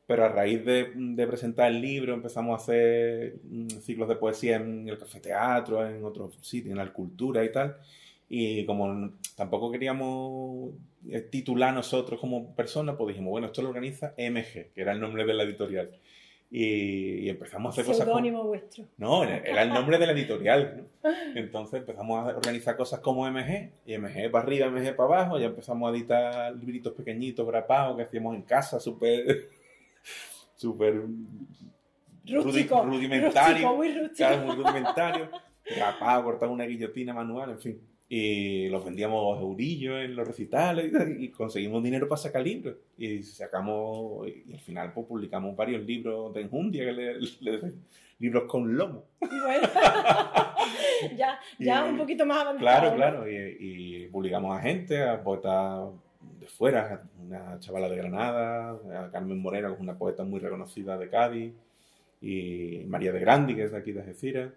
pero 0.06 0.25
a 0.25 0.28
raíz 0.28 0.64
de, 0.64 0.92
de 0.94 1.26
presentar 1.26 1.70
el 1.70 1.80
libro 1.80 2.12
empezamos 2.12 2.52
a 2.52 2.62
hacer 2.62 3.37
mm, 3.44 3.68
ciclos 3.80 4.08
de 4.08 4.16
poesía 4.16 4.56
en 4.56 4.88
el 4.88 4.99
Café 4.99 5.20
Teatro, 5.20 5.87
en 5.87 6.04
otros 6.04 6.37
sitios, 6.42 6.73
en 6.73 6.78
la 6.78 6.92
cultura 6.92 7.44
y 7.44 7.50
tal. 7.50 7.76
Y 8.28 8.64
como 8.66 9.12
tampoco 9.37 9.70
queríamos 9.70 10.70
eh, 11.08 11.20
titular 11.20 11.73
nosotros 11.75 12.20
como 12.20 12.54
personas, 12.54 12.96
pues 12.96 13.08
dijimos, 13.08 13.30
bueno, 13.30 13.46
esto 13.46 13.62
lo 13.62 13.68
organiza 13.68 14.14
MG, 14.18 14.73
que 14.75 14.80
era 14.80 14.92
el 14.92 15.00
nombre 15.00 15.25
de 15.25 15.34
la 15.34 15.42
editorial. 15.44 15.90
Y, 16.50 17.25
y 17.25 17.28
empezamos 17.30 17.70
a 17.70 17.73
hacer 17.73 17.84
cosas 17.84 18.06
como... 18.06 18.44
Vuestro. 18.44 18.84
No, 18.96 19.25
era 19.25 19.38
era 19.38 19.62
el 19.62 19.70
nombre 19.70 19.99
de 19.99 20.06
la 20.06 20.12
editorial. 20.12 20.87
¿no? 21.02 21.11
Entonces 21.34 21.80
empezamos 21.80 22.18
a 22.18 22.37
organizar 22.37 22.76
cosas 22.76 23.00
como 23.00 23.28
MG, 23.28 23.70
y 23.87 23.99
MG 23.99 24.30
para 24.30 24.44
arriba, 24.44 24.70
MG 24.70 24.94
para 24.94 25.20
abajo, 25.20 25.38
ya 25.38 25.46
empezamos 25.46 25.90
a 25.90 25.96
editar 25.96 26.54
libritos 26.54 26.92
pequeñitos, 26.92 27.46
grapados, 27.46 27.96
que 27.96 28.02
hacíamos 28.02 28.37
en 28.37 28.42
casa, 28.42 28.78
súper, 28.78 29.49
súper 30.56 31.02
Rústico, 32.26 32.82
rudimentario. 32.84 33.68
rústico, 33.68 33.76
muy 33.76 33.92
rústico. 33.99 34.30
Muy 34.46 34.56
rudimentario. 34.56 35.28
Capaz 35.78 36.16
de 36.18 36.23
cortar 36.25 36.49
una 36.49 36.64
guillotina 36.64 37.12
manual, 37.12 37.50
en 37.50 37.58
fin. 37.58 37.80
Y 38.08 38.68
los 38.68 38.84
vendíamos 38.84 39.40
eurillos 39.40 39.96
en 39.96 40.14
los 40.16 40.26
recitales 40.26 40.90
y 41.18 41.28
conseguimos 41.30 41.82
dinero 41.82 42.08
para 42.08 42.20
sacar 42.20 42.42
libros. 42.42 42.76
Y 42.96 43.23
sacamos, 43.23 44.26
y 44.28 44.52
al 44.54 44.61
final 44.61 44.92
pues, 44.94 45.06
publicamos 45.06 45.54
varios 45.56 45.84
libros 45.84 46.32
de 46.32 46.42
enjundia, 46.42 46.84
que 46.84 46.92
le- 46.92 47.20
le- 47.40 47.73
libros 48.18 48.44
con 48.44 48.75
lomo. 48.75 49.04
Bueno, 49.20 49.68
ya, 51.16 51.38
ya 51.58 51.87
Y- 51.87 51.90
un 51.90 51.99
poquito 51.99 52.25
más 52.25 52.38
avanzado. 52.38 52.58
Claro, 52.61 52.94
claro. 52.96 53.30
Y, 53.30 53.56
y 53.58 54.06
publicamos 54.08 54.56
a 54.56 54.62
gente, 54.62 55.02
a 55.02 55.23
poetas 55.23 55.88
de 56.44 56.50
fuera, 56.50 57.02
una 57.18 57.58
chavala 57.58 57.88
de 57.88 57.96
Granada, 57.96 58.78
a 58.98 59.10
Carmen 59.10 59.40
Moreno, 59.40 59.68
que 59.68 59.74
es 59.74 59.80
una 59.80 59.96
poeta 59.96 60.24
muy 60.24 60.40
reconocida 60.40 60.98
de 60.98 61.08
Cádiz, 61.08 61.52
y 62.20 62.84
María 62.86 63.12
de 63.12 63.20
Grandi, 63.20 63.54
que 63.54 63.64
es 63.64 63.72
de 63.72 63.78
aquí 63.78 63.92
de 63.92 64.00
Algeciras. 64.00 64.52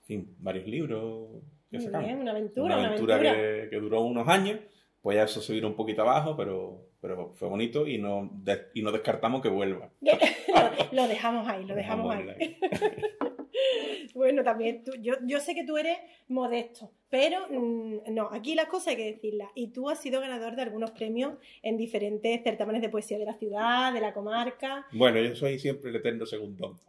En 0.00 0.04
fin, 0.06 0.36
varios 0.38 0.66
libros 0.66 1.28
que 1.70 1.78
Muy 1.78 1.86
sacamos. 1.86 2.06
bien, 2.06 2.20
una 2.20 2.30
aventura, 2.32 2.66
una 2.66 2.76
una 2.76 2.88
aventura, 2.88 3.14
aventura. 3.16 3.62
Que, 3.62 3.68
que 3.70 3.76
duró 3.76 4.02
unos 4.02 4.28
años, 4.28 4.60
pues 5.00 5.16
ya 5.16 5.24
eso 5.24 5.40
se 5.40 5.54
vino 5.54 5.68
un 5.68 5.76
poquito 5.76 6.02
abajo, 6.02 6.36
pero, 6.36 6.86
pero 7.02 7.32
fue 7.34 7.48
bonito 7.48 7.86
y 7.86 7.98
no, 7.98 8.30
de- 8.32 8.68
y 8.72 8.80
no 8.80 8.90
descartamos 8.92 9.42
que 9.42 9.50
vuelva. 9.50 9.90
lo, 10.00 10.12
lo 10.92 11.08
dejamos 11.08 11.46
ahí, 11.48 11.64
lo 11.66 11.74
dejamos 11.74 12.14
ahí. 12.14 12.28
ahí. 12.30 12.56
Bueno, 14.14 14.42
también 14.42 14.82
tú- 14.84 14.92
yo, 15.00 15.14
yo 15.24 15.40
sé 15.40 15.54
que 15.54 15.64
tú 15.64 15.76
eres 15.78 15.96
modesto, 16.28 16.90
pero 17.08 17.46
mm, 17.48 18.12
no, 18.14 18.28
aquí 18.32 18.54
las 18.54 18.66
cosas 18.66 18.88
hay 18.88 18.96
que 18.96 19.12
decirlas. 19.12 19.48
Y 19.54 19.68
tú 19.68 19.88
has 19.88 20.00
sido 20.00 20.20
ganador 20.20 20.54
de 20.56 20.62
algunos 20.62 20.90
premios 20.90 21.34
en 21.62 21.76
diferentes 21.76 22.42
certámenes 22.42 22.82
de 22.82 22.88
poesía 22.90 23.18
de 23.18 23.24
la 23.24 23.34
ciudad, 23.34 23.92
de 23.92 24.00
la 24.00 24.12
comarca. 24.12 24.86
Bueno, 24.92 25.18
yo 25.20 25.34
soy 25.34 25.58
siempre 25.58 25.90
el 25.90 25.96
eterno 25.96 26.26
segundón. 26.26 26.76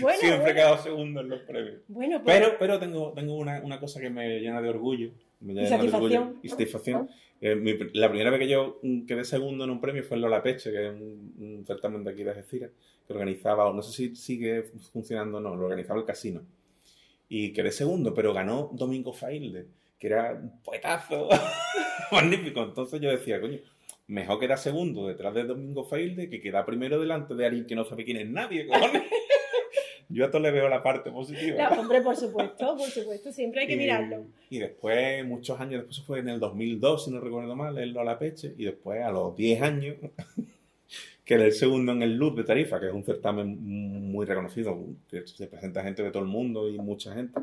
Bueno, 0.00 0.18
siempre 0.18 0.36
he 0.36 0.40
bueno, 0.40 0.54
quedado 0.54 0.78
segundo 0.78 1.20
en 1.20 1.28
los 1.28 1.40
premios. 1.42 1.82
bueno, 1.88 2.22
pues, 2.22 2.36
Pero, 2.38 2.56
pero 2.58 2.78
tengo, 2.78 3.12
tengo 3.12 3.34
una, 3.36 3.60
una 3.62 3.80
cosa 3.80 4.00
que 4.00 4.08
me 4.08 4.38
llena 4.40 4.60
de 4.62 4.68
orgullo. 4.68 5.10
Me 5.40 5.52
llena 5.52 5.62
de 5.62 5.68
satisfacción. 5.68 6.22
orgullo 6.22 6.38
y 6.42 6.48
satisfacción. 6.48 7.10
Eh, 7.44 7.56
mi 7.56 7.74
la 7.92 8.08
primera 8.08 8.30
vez 8.30 8.40
que 8.40 8.48
yo 8.48 8.78
mm, 8.82 9.04
quedé 9.04 9.22
segundo 9.22 9.64
en 9.64 9.70
un 9.70 9.78
premio 9.78 10.02
fue 10.02 10.16
en 10.16 10.22
Lola 10.22 10.42
Peche, 10.42 10.72
que 10.72 10.86
es 10.86 10.92
un, 10.94 11.34
un 11.38 11.66
certamen 11.66 12.02
de 12.02 12.10
aquí 12.10 12.24
de 12.24 12.30
Algeciras, 12.30 12.70
que 13.06 13.12
organizaba, 13.12 13.66
o 13.66 13.74
no 13.74 13.82
sé 13.82 13.92
si 13.92 14.16
sigue 14.16 14.62
funcionando 14.62 15.36
o 15.36 15.40
no, 15.42 15.54
lo 15.54 15.66
organizaba 15.66 16.00
el 16.00 16.06
casino. 16.06 16.40
Y 17.28 17.52
quedé 17.52 17.70
segundo, 17.70 18.14
pero 18.14 18.32
ganó 18.32 18.70
Domingo 18.72 19.12
Failde, 19.12 19.66
que 19.98 20.06
era 20.06 20.32
un 20.32 20.62
poetazo 20.62 21.28
magnífico. 22.12 22.62
Entonces 22.62 22.98
yo 22.98 23.10
decía, 23.10 23.38
coño, 23.42 23.58
mejor 24.06 24.40
quedar 24.40 24.56
segundo 24.56 25.06
detrás 25.06 25.34
de 25.34 25.44
Domingo 25.44 25.84
Failde 25.84 26.30
que 26.30 26.40
quedar 26.40 26.64
primero 26.64 26.98
delante 26.98 27.34
de 27.34 27.44
alguien 27.44 27.66
que 27.66 27.74
no 27.74 27.84
sabe 27.84 28.06
quién 28.06 28.16
es 28.16 28.26
nadie, 28.26 28.66
cojones. 28.68 29.02
Yo 30.08 30.26
a 30.26 30.30
todo 30.30 30.42
le 30.42 30.50
veo 30.50 30.68
la 30.68 30.82
parte 30.82 31.10
positiva. 31.10 31.70
no, 31.70 31.80
hombre, 31.80 32.00
por 32.02 32.16
supuesto, 32.16 32.76
por 32.76 32.88
supuesto, 32.88 33.32
siempre 33.32 33.62
hay 33.62 33.66
que 33.66 33.74
Y- 33.74 33.78
mirarlo. 33.78 34.24
Y 34.50 34.58
después, 34.58 35.24
muchos 35.26 35.58
años 35.60 35.80
después, 35.80 36.00
fue 36.02 36.18
en 36.20 36.28
el 36.28 36.40
2002, 36.40 37.04
si 37.06 37.10
no 37.10 37.20
recuerdo 37.20 37.56
mal, 37.56 37.76
en 37.78 37.92
Lola 37.92 38.18
Peche. 38.18 38.54
Y 38.58 38.64
después, 38.64 39.02
a 39.02 39.10
los 39.10 39.34
10 39.36 39.62
años, 39.62 39.96
quedé 41.24 41.46
el 41.46 41.52
segundo 41.52 41.92
en 41.92 42.02
el 42.02 42.16
Luz 42.16 42.36
de 42.36 42.44
Tarifa, 42.44 42.78
que 42.80 42.86
es 42.88 42.92
un 42.92 43.04
certamen 43.04 43.58
muy 44.10 44.26
reconocido, 44.26 44.78
que 45.10 45.26
se 45.26 45.46
presenta 45.46 45.82
gente 45.82 46.02
de 46.02 46.10
todo 46.10 46.22
el 46.22 46.28
mundo 46.28 46.68
y 46.68 46.78
mucha 46.78 47.14
gente. 47.14 47.40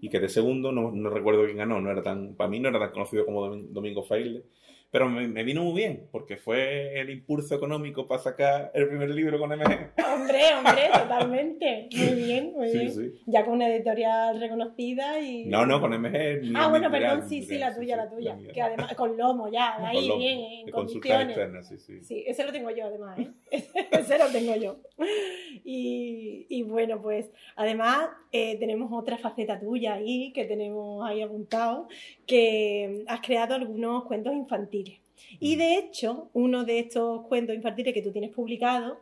Y 0.00 0.08
quedé 0.08 0.28
segundo, 0.28 0.72
no, 0.72 0.90
no 0.90 1.08
recuerdo 1.10 1.44
quién 1.44 1.56
ganó, 1.56 1.80
no 1.80 1.90
era 1.90 2.02
tan, 2.02 2.34
para 2.34 2.50
mí 2.50 2.58
no 2.60 2.68
era 2.68 2.78
tan 2.78 2.90
conocido 2.90 3.24
como 3.24 3.46
Domin- 3.48 3.68
Domingo 3.68 4.02
Faile. 4.02 4.42
Pero 4.94 5.08
me, 5.08 5.26
me 5.26 5.42
vino 5.42 5.64
muy 5.64 5.74
bien, 5.74 6.06
porque 6.12 6.36
fue 6.36 7.00
el 7.00 7.10
impulso 7.10 7.56
económico 7.56 8.06
para 8.06 8.22
sacar 8.22 8.70
el 8.74 8.86
primer 8.86 9.10
libro 9.10 9.40
con 9.40 9.50
MG. 9.50 9.90
Hombre, 10.14 10.40
hombre, 10.56 10.82
totalmente. 10.92 11.88
Muy 11.96 12.14
bien, 12.14 12.52
muy 12.54 12.68
Sí, 12.68 12.78
bien. 12.78 12.92
sí. 12.92 13.12
Ya 13.26 13.44
con 13.44 13.54
una 13.54 13.66
editorial 13.74 14.38
reconocida 14.38 15.18
y... 15.18 15.46
No, 15.46 15.66
no, 15.66 15.80
con 15.80 15.90
MG. 16.00 16.52
Ah, 16.54 16.68
bueno, 16.68 16.92
perdón, 16.92 17.28
sí, 17.28 17.42
sí, 17.42 17.58
la 17.58 17.74
tuya, 17.74 17.96
la 17.96 18.08
tuya. 18.08 18.38
Que 18.52 18.62
además, 18.62 18.94
con 18.94 19.16
lomo 19.16 19.50
ya, 19.50 19.84
ahí 19.84 19.96
Con 19.96 20.06
lomo, 20.10 20.18
bien, 20.20 20.38
en 20.60 20.66
de 20.66 20.70
consulta 20.72 21.08
condiciones. 21.18 21.26
externa, 21.28 21.62
sí, 21.64 21.78
sí. 21.78 22.00
Sí, 22.04 22.24
ese 22.28 22.44
lo 22.44 22.52
tengo 22.52 22.70
yo 22.70 22.84
además, 22.86 23.18
¿eh? 23.18 23.32
ese 23.90 24.16
lo 24.16 24.28
tengo 24.28 24.54
yo. 24.54 24.76
Y, 25.64 26.46
y 26.48 26.62
bueno, 26.62 27.02
pues 27.02 27.30
además 27.56 28.10
eh, 28.36 28.56
tenemos 28.58 28.90
otra 28.92 29.16
faceta 29.16 29.60
tuya 29.60 29.94
ahí, 29.94 30.32
que 30.32 30.44
tenemos 30.44 31.06
ahí 31.06 31.22
apuntado, 31.22 31.86
que 32.26 33.04
has 33.06 33.20
creado 33.20 33.54
algunos 33.54 34.02
cuentos 34.06 34.34
infantiles. 34.34 34.98
Y 35.38 35.54
de 35.54 35.76
hecho, 35.76 36.30
uno 36.32 36.64
de 36.64 36.80
estos 36.80 37.24
cuentos 37.28 37.54
infantiles 37.54 37.94
que 37.94 38.02
tú 38.02 38.10
tienes 38.10 38.32
publicado, 38.32 39.00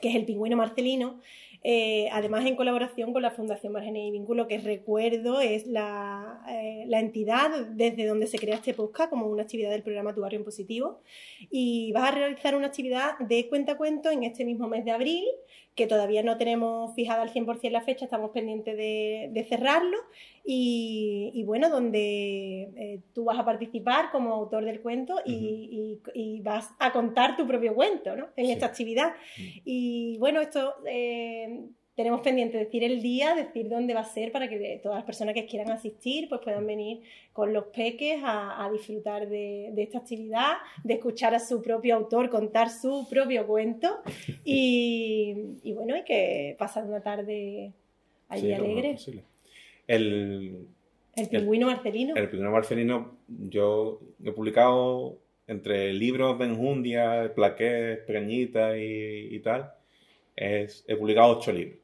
que 0.00 0.08
es 0.08 0.14
El 0.14 0.24
pingüino 0.24 0.56
marcelino, 0.56 1.20
eh, 1.68 2.08
además 2.12 2.46
en 2.46 2.54
colaboración 2.54 3.12
con 3.12 3.22
la 3.22 3.32
Fundación 3.32 3.72
Márgenes 3.72 4.04
y 4.06 4.12
Vínculo, 4.12 4.46
que 4.46 4.58
recuerdo 4.58 5.40
es 5.40 5.66
la, 5.66 6.40
eh, 6.48 6.84
la 6.86 7.00
entidad 7.00 7.66
desde 7.70 8.06
donde 8.06 8.28
se 8.28 8.38
crea 8.38 8.54
este 8.54 8.72
podcast 8.72 9.10
como 9.10 9.26
una 9.26 9.42
actividad 9.42 9.70
del 9.70 9.82
programa 9.82 10.14
Tu 10.14 10.20
Barrio 10.20 10.38
en 10.38 10.44
Positivo. 10.44 11.00
Y 11.50 11.90
vas 11.90 12.12
a 12.12 12.14
realizar 12.14 12.54
una 12.54 12.68
actividad 12.68 13.18
de 13.18 13.48
cuentacuentos 13.48 14.12
en 14.12 14.22
este 14.22 14.44
mismo 14.44 14.68
mes 14.68 14.84
de 14.84 14.92
abril, 14.92 15.24
que 15.74 15.88
todavía 15.88 16.22
no 16.22 16.38
tenemos 16.38 16.94
fijada 16.94 17.22
al 17.22 17.32
100% 17.32 17.68
la 17.72 17.80
fecha, 17.80 18.04
estamos 18.04 18.30
pendientes 18.30 18.76
de 18.76 19.46
cerrarlo. 19.48 19.98
Y, 20.48 21.32
y 21.34 21.42
bueno, 21.42 21.68
donde 21.70 22.62
eh, 22.76 23.00
tú 23.12 23.24
vas 23.24 23.36
a 23.38 23.44
participar 23.44 24.10
como 24.12 24.32
autor 24.32 24.64
del 24.64 24.80
cuento 24.80 25.16
y, 25.24 25.98
y- 26.14 26.20
y 26.36 26.40
vas 26.40 26.70
a 26.78 26.92
contar 26.92 27.36
tu 27.36 27.46
propio 27.48 27.74
cuento 27.74 28.14
¿no? 28.14 28.28
en 28.36 28.46
Sí. 28.46 28.52
esta 28.52 28.66
actividad. 28.66 29.10
Mm. 29.38 29.42
Y 29.64 30.18
bueno, 30.18 30.40
esto 30.40 30.74
eh, 30.86 31.64
tenemos 31.96 32.20
pendiente 32.20 32.58
decir 32.58 32.84
el 32.84 33.02
día, 33.02 33.34
decir 33.34 33.68
dónde 33.68 33.92
va 33.94 34.00
a 34.00 34.04
ser 34.04 34.30
para 34.30 34.48
que 34.48 34.78
todas 34.82 34.98
las 34.98 35.04
personas 35.04 35.34
que 35.34 35.46
quieran 35.46 35.70
asistir 35.72 36.28
pues 36.28 36.40
puedan 36.44 36.64
venir 36.66 37.00
con 37.32 37.52
los 37.52 37.64
peques 37.66 38.20
a, 38.22 38.64
a 38.64 38.70
disfrutar 38.70 39.28
de, 39.28 39.70
de 39.72 39.82
esta 39.82 39.98
actividad, 39.98 40.58
de 40.84 40.94
escuchar 40.94 41.34
a 41.34 41.40
su 41.40 41.60
propio 41.60 41.96
autor 41.96 42.30
contar 42.30 42.70
su 42.70 43.06
propio 43.10 43.46
cuento 43.48 43.98
y, 44.44 45.34
y 45.64 45.72
bueno, 45.72 45.96
y 45.96 46.04
que 46.04 46.54
pasar 46.56 46.84
una 46.84 47.00
tarde 47.02 47.72
allí 48.28 48.42
Sí, 48.48 48.52
alegre. 48.52 48.96
El, 49.86 50.66
El 51.14 51.28
pingüino 51.28 51.66
marcelino. 51.66 52.14
el 52.16 52.28
Pingüino 52.28 52.50
Marcelino, 52.50 53.18
yo 53.28 54.00
he 54.24 54.32
publicado 54.32 55.18
entre 55.46 55.92
libros 55.92 56.38
de 56.38 56.46
enjundia, 56.46 57.32
plaqués, 57.34 57.98
pequeñitas 58.00 58.76
y, 58.76 59.34
y 59.34 59.38
tal, 59.40 59.72
es, 60.34 60.84
he 60.88 60.96
publicado 60.96 61.38
ocho 61.38 61.52
libros. 61.52 61.78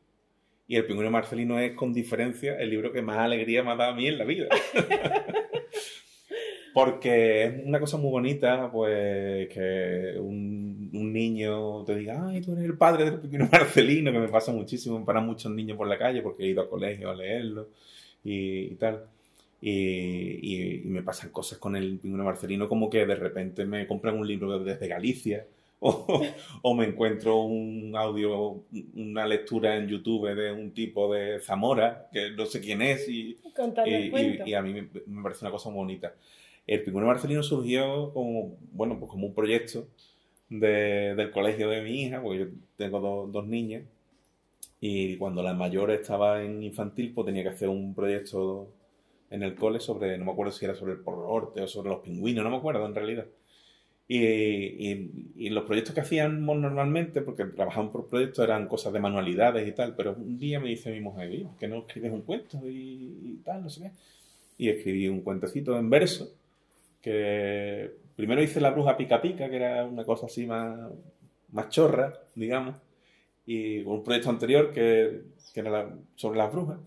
Y 0.66 0.76
el 0.76 0.86
Pingüino 0.86 1.10
Marcelino 1.10 1.58
es, 1.58 1.72
con 1.72 1.92
diferencia, 1.92 2.56
el 2.58 2.70
libro 2.70 2.92
que 2.92 3.02
más 3.02 3.18
alegría 3.18 3.62
me 3.62 3.72
ha 3.72 3.76
dado 3.76 3.92
a 3.92 3.94
mí 3.94 4.06
en 4.06 4.18
la 4.18 4.24
vida. 4.24 4.48
Porque 6.72 7.44
es 7.44 7.66
una 7.66 7.78
cosa 7.80 7.98
muy 7.98 8.10
bonita, 8.10 8.70
pues, 8.72 9.48
que 9.48 10.14
un, 10.18 10.90
un 10.94 11.12
niño 11.12 11.84
te 11.84 11.94
diga, 11.96 12.28
ay, 12.28 12.40
tú 12.40 12.52
eres 12.52 12.64
el 12.64 12.78
padre 12.78 13.04
del 13.06 13.20
Pingüino 13.20 13.48
Marcelino, 13.52 14.10
que 14.10 14.18
me 14.18 14.28
pasa 14.28 14.52
muchísimo 14.52 15.04
para 15.04 15.20
muchos 15.20 15.52
niños 15.52 15.76
por 15.76 15.86
la 15.86 15.98
calle, 15.98 16.22
porque 16.22 16.44
he 16.44 16.48
ido 16.48 16.62
a 16.62 16.70
colegio 16.70 17.10
a 17.10 17.14
leerlo 17.14 17.68
y, 18.24 18.60
y 18.72 18.74
tal. 18.76 19.04
Y, 19.60 19.70
y- 19.70 20.82
y 20.84 20.88
me 20.88 21.02
pasan 21.02 21.30
cosas 21.30 21.58
con 21.58 21.76
el 21.76 21.98
pingüino 21.98 22.24
marcelino 22.24 22.68
como 22.68 22.90
que 22.90 23.06
de 23.06 23.14
repente 23.14 23.64
me 23.64 23.86
compran 23.86 24.18
un 24.18 24.26
libro 24.26 24.58
desde 24.58 24.88
Galicia 24.88 25.46
o, 25.80 26.22
o 26.62 26.74
me 26.74 26.86
encuentro 26.86 27.42
un 27.42 27.92
audio, 27.96 28.62
una 28.96 29.26
lectura 29.26 29.76
en 29.76 29.88
YouTube 29.88 30.34
de 30.34 30.50
un 30.52 30.70
tipo 30.72 31.12
de 31.12 31.38
Zamora 31.40 32.08
que 32.12 32.30
no 32.32 32.46
sé 32.46 32.60
quién 32.60 32.82
es 32.82 33.08
y- 33.08 33.36
y 34.46 34.54
a 34.54 34.62
mí 34.62 34.72
me, 34.72 34.88
me 35.06 35.22
parece 35.22 35.44
una 35.44 35.50
cosa 35.52 35.68
muy 35.70 35.78
bonita. 35.78 36.12
El 36.66 36.84
pingüino 36.84 37.06
marcelino 37.08 37.42
surgió 37.42 38.12
como, 38.12 38.56
bueno, 38.72 38.98
pues 38.98 39.10
como 39.10 39.26
un 39.28 39.34
proyecto 39.34 39.88
de- 40.50 41.14
del 41.16 41.30
colegio 41.32 41.70
de 41.70 41.82
mi 41.82 42.02
hija, 42.04 42.22
porque 42.22 42.38
yo 42.40 42.46
tengo 42.76 43.00
dos, 43.00 43.32
dos 43.32 43.46
niñas, 43.46 43.84
y 44.80 45.16
cuando 45.16 45.42
la 45.42 45.54
mayor 45.54 45.90
estaba 45.90 46.42
en 46.42 46.62
infantil, 46.62 47.12
pues 47.14 47.26
tenía 47.26 47.42
que 47.42 47.50
hacer 47.50 47.68
un 47.68 47.94
proyecto 47.94 48.68
en 49.30 49.42
el 49.42 49.54
cole 49.54 49.80
sobre, 49.80 50.18
no 50.18 50.24
me 50.26 50.32
acuerdo 50.32 50.52
si 50.52 50.64
era 50.64 50.74
sobre 50.74 50.92
el 50.94 51.00
pororte 51.00 51.62
o 51.62 51.68
sobre 51.68 51.90
los 51.90 52.00
pingüinos, 52.00 52.44
no 52.44 52.50
me 52.50 52.56
acuerdo 52.58 52.84
en 52.86 52.94
realidad. 52.94 53.26
Y, 54.08 54.18
y- 55.36 55.50
los 55.50 55.64
proyectos 55.64 55.94
que 55.94 56.00
hacíamos 56.02 56.58
normalmente, 56.58 57.22
porque 57.22 57.44
trabajaban 57.46 57.92
por 57.92 58.08
proyectos, 58.08 58.44
eran 58.44 58.68
cosas 58.68 58.92
de 58.92 59.00
manualidades 59.00 59.66
y 59.68 59.72
tal, 59.72 59.94
pero 59.96 60.12
un 60.14 60.38
día 60.38 60.60
me 60.60 60.68
dice 60.70 60.92
mi 60.92 61.00
mujer, 61.00 61.28
"Oye, 61.30 61.44
¿por 61.44 61.56
qué 61.58 61.68
no 61.68 61.78
escribes 61.78 62.12
un 62.12 62.22
cuento 62.22 62.58
y, 62.68 63.18
y 63.24 63.40
tal, 63.44 63.62
no 63.62 63.70
sé 63.70 63.82
qué? 63.84 63.90
Y 64.58 64.68
escribí 64.70 65.08
un 65.08 65.22
cuentecito 65.22 65.78
en 65.78 65.90
verso, 65.90 66.30
que 67.02 67.96
primero 68.16 68.42
hice 68.42 68.60
La 68.60 68.70
bruja 68.70 68.96
pica 68.96 69.20
pica, 69.20 69.50
que 69.50 69.56
era 69.56 69.84
una 69.84 70.04
cosa 70.04 70.26
así 70.26 70.46
más, 70.46 70.90
más 71.50 71.68
chorra, 71.68 72.20
digamos, 72.34 72.76
y 73.44 73.82
un 73.82 74.04
proyecto 74.04 74.30
anterior 74.30 74.72
que, 74.72 75.22
que 75.52 75.60
era 75.60 75.94
sobre 76.14 76.38
las 76.38 76.52
brujas, 76.52 76.78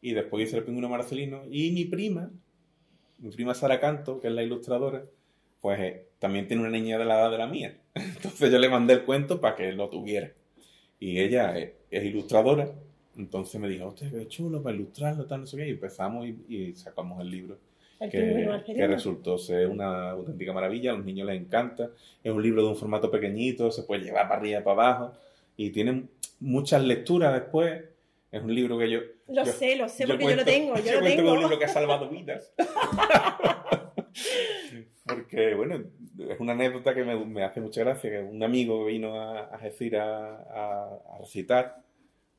y 0.00 0.14
después 0.14 0.48
hice 0.48 0.56
El 0.56 0.64
pingüino 0.64 0.88
marcelino, 0.88 1.42
y 1.50 1.70
mi 1.72 1.84
prima, 1.84 2.30
mi 3.18 3.30
prima 3.30 3.54
Sara 3.54 3.78
Canto, 3.78 4.20
que 4.20 4.28
es 4.28 4.32
la 4.32 4.42
ilustradora, 4.42 5.04
pues 5.60 5.80
eh, 5.80 6.06
también 6.18 6.48
tiene 6.48 6.62
una 6.62 6.70
niña 6.70 6.98
de 6.98 7.04
la 7.04 7.20
edad 7.20 7.30
de 7.30 7.38
la 7.38 7.46
mía. 7.46 7.78
Entonces 7.94 8.50
yo 8.50 8.58
le 8.58 8.68
mandé 8.68 8.94
el 8.94 9.04
cuento 9.04 9.40
para 9.40 9.56
que 9.56 9.72
lo 9.72 9.90
tuviera. 9.90 10.32
Y 11.00 11.20
ella 11.20 11.56
es, 11.58 11.72
es 11.90 12.04
ilustradora, 12.04 12.72
entonces 13.16 13.60
me 13.60 13.68
dijo, 13.68 13.86
hostia, 13.86 14.10
qué 14.10 14.28
chulo 14.28 14.62
para 14.62 14.76
ilustrarlo, 14.76 15.26
tal, 15.26 15.40
no 15.40 15.46
sé 15.46 15.56
qué. 15.56 15.68
Y 15.68 15.72
empezamos 15.72 16.26
y 16.48 16.74
sacamos 16.74 17.20
el 17.20 17.30
libro. 17.30 17.58
Que, 17.98 18.86
resultó 18.86 19.38
ser 19.38 19.66
una 19.68 20.10
auténtica 20.10 20.52
maravilla, 20.52 20.92
a 20.92 20.94
los 20.94 21.04
niños 21.04 21.26
les 21.26 21.40
encanta, 21.40 21.90
es 22.22 22.32
un 22.32 22.42
libro 22.42 22.62
de 22.62 22.68
un 22.68 22.76
formato 22.76 23.10
pequeñito, 23.10 23.70
se 23.72 23.82
puede 23.82 24.04
llevar 24.04 24.28
para 24.28 24.40
arriba 24.40 24.60
y 24.60 24.62
para 24.62 24.72
abajo, 24.88 25.12
y 25.56 25.70
tiene 25.70 26.04
muchas 26.38 26.82
lecturas 26.84 27.34
después, 27.34 27.82
es 28.30 28.42
un 28.42 28.54
libro 28.54 28.78
que 28.78 28.88
yo... 28.90 29.00
Lo 29.28 29.44
yo- 29.44 29.52
sé, 29.52 29.74
lo 29.76 29.88
sé, 29.88 30.04
yo 30.06 30.10
porque 30.14 30.24
yo 30.24 30.30
lo 30.30 30.36
cuento- 30.36 30.44
tengo, 30.50 30.74
yo 30.76 30.92
lo 30.92 31.00
cuento 31.00 31.02
que 31.02 31.08
es 31.10 31.16
tengo. 31.16 31.32
un 31.32 31.38
libro 31.40 31.58
que 31.58 31.64
ha 31.64 31.68
salvado 31.68 32.08
vidas. 32.08 32.52
Porque, 35.06 35.54
bueno, 35.54 35.84
es 36.28 36.38
una 36.38 36.52
anécdota 36.52 36.94
que 36.94 37.02
me, 37.04 37.16
me 37.24 37.42
hace 37.42 37.60
mucha 37.60 37.80
gracia, 37.82 38.10
que 38.10 38.18
un 38.20 38.42
amigo 38.42 38.84
vino 38.84 39.18
a, 39.18 39.54
a 39.54 39.58
decir 39.58 39.96
a, 39.96 40.36
a- 40.36 40.98
a 41.14 41.18
recitar, 41.18 41.76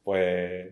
pues 0.04 0.72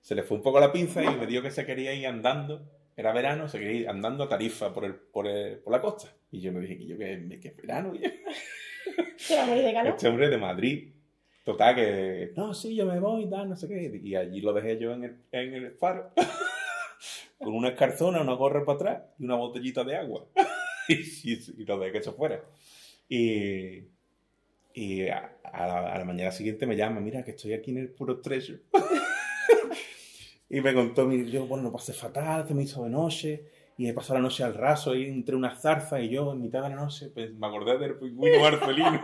se 0.00 0.14
le 0.14 0.22
fue 0.24 0.36
un 0.38 0.42
poco 0.42 0.58
la 0.58 0.72
pinza 0.72 1.02
y 1.04 1.14
me 1.16 1.26
dijo 1.26 1.42
que 1.42 1.50
se 1.52 1.64
quería 1.66 1.94
ir 1.94 2.06
andando, 2.06 2.62
era 3.00 3.12
verano, 3.12 3.48
se 3.48 3.58
quería 3.58 3.80
ir 3.80 3.88
andando 3.88 4.24
a 4.24 4.28
Tarifa 4.28 4.72
por, 4.72 4.84
el, 4.84 4.94
por, 4.94 5.26
el- 5.26 5.58
por 5.58 5.72
la 5.72 5.80
costa. 5.80 6.08
Y 6.30 6.40
yo 6.40 6.52
me 6.52 6.60
dije, 6.60 6.78
que 6.78 6.86
yo 6.86 6.96
que, 6.98 7.14
es 7.48 7.56
verano, 7.56 7.94
y 7.94 8.02
Se 9.16 9.36
va 9.36 9.42
a 9.42 9.46
morir 9.46 9.64
de 9.64 9.72
calor. 9.72 9.94
este 9.94 10.08
hombre 10.08 10.28
de 10.28 10.38
Madrid. 10.38 10.92
Total, 11.44 11.74
que 11.74 12.32
no, 12.36 12.52
sí, 12.54 12.76
yo 12.76 12.84
me 12.86 13.00
voy, 13.00 13.28
tal, 13.28 13.48
no 13.48 13.56
sé 13.56 13.66
qué. 13.66 14.00
Y 14.02 14.14
allí 14.14 14.40
lo 14.40 14.52
dejé 14.52 14.78
yo 14.78 14.92
en 14.92 15.04
el, 15.04 15.16
en 15.32 15.54
el 15.54 15.72
faro, 15.72 16.12
con 17.38 17.54
una 17.54 17.68
escarzona, 17.70 18.20
una 18.20 18.34
gorra 18.34 18.64
para 18.64 18.76
atrás 18.76 19.02
y 19.18 19.24
una 19.24 19.36
botellita 19.36 19.82
de 19.82 19.96
agua. 19.96 20.26
y, 20.88 20.94
y- 20.94 21.54
y 21.58 21.64
lo 21.64 21.78
dejé 21.78 22.02
se 22.02 22.12
fuera. 22.12 22.42
Y, 23.08 23.84
y 24.74 25.08
a, 25.08 25.38
a 25.42 25.66
la, 25.66 25.94
a 25.94 25.98
la 25.98 26.04
mañana 26.04 26.30
siguiente 26.30 26.66
me 26.66 26.76
llama, 26.76 27.00
mira, 27.00 27.24
que 27.24 27.32
estoy 27.32 27.54
aquí 27.54 27.70
en 27.72 27.78
el 27.78 27.88
Puro 27.88 28.20
Treasure. 28.20 28.60
y 30.50 30.60
me 30.60 30.74
contó, 30.74 31.06
mi, 31.06 31.30
yo, 31.30 31.46
bueno, 31.46 31.64
lo 31.64 31.72
pasé 31.72 31.92
fatal, 31.92 32.44
que 32.44 32.54
me 32.54 32.64
hizo 32.64 32.82
de 32.82 32.90
noche. 32.90 33.44
Y 33.78 33.88
he 33.88 33.94
pasado 33.94 34.14
la 34.14 34.24
noche 34.24 34.44
al 34.44 34.52
raso 34.52 34.90
ahí 34.90 35.04
entre 35.06 35.34
unas 35.34 35.62
zarzas 35.62 36.02
y 36.02 36.10
yo 36.10 36.32
en 36.32 36.42
mitad 36.42 36.62
de 36.62 36.68
la 36.68 36.76
noche 36.76 37.08
pues, 37.14 37.32
me 37.32 37.46
acordé 37.46 37.78
del 37.78 37.94
pingüino 37.98 38.38
marcelino. 38.40 39.00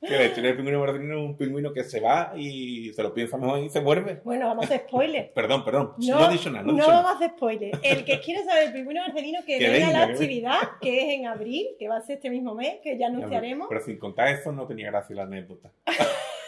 que 0.00 0.14
de 0.14 0.26
hecho 0.26 0.40
el 0.40 0.54
pingüino 0.56 0.78
marcelino 0.78 1.18
es 1.18 1.24
un 1.24 1.36
pingüino 1.36 1.72
que 1.72 1.82
se 1.82 1.98
va 1.98 2.34
y 2.36 2.92
se 2.92 3.02
lo 3.02 3.12
piensa 3.12 3.38
mejor 3.38 3.58
y 3.58 3.70
se 3.70 3.80
vuelve. 3.80 4.20
Bueno, 4.22 4.46
vamos 4.46 4.66
a 4.66 4.66
hacer 4.66 4.86
spoiler. 4.86 5.32
Perdón, 5.34 5.64
perdón. 5.64 5.94
No, 5.98 6.30
No, 6.30 6.50
nada. 6.50 6.62
No, 6.62 6.72
No 6.74 6.86
vamos 6.86 7.10
a 7.10 7.14
hacer 7.16 7.30
spoiler. 7.30 7.76
El 7.82 8.04
que 8.04 8.20
quiere 8.20 8.44
saber 8.44 8.68
el 8.68 8.72
pingüino 8.72 9.00
marcelino, 9.00 9.40
que, 9.44 9.58
Que 9.58 9.68
venga 9.68 9.86
a 9.86 9.88
venga, 9.88 10.00
la 10.00 10.06
que 10.06 10.12
actividad, 10.12 10.60
que 10.80 10.98
es 10.98 11.18
en 11.18 11.26
abril, 11.26 11.66
que 11.80 11.88
va 11.88 11.96
a 11.96 12.02
ser 12.02 12.16
este 12.16 12.30
mismo 12.30 12.54
mes, 12.54 12.76
que 12.84 12.96
ya 12.96 13.08
anunciaremos. 13.08 13.66
Pero 13.68 13.80
sin 13.80 13.98
contar 13.98 14.28
eso 14.28 14.52
no 14.52 14.64
tenía 14.64 14.92
gracia 14.92 15.16
la 15.16 15.22
anécdota. 15.24 15.72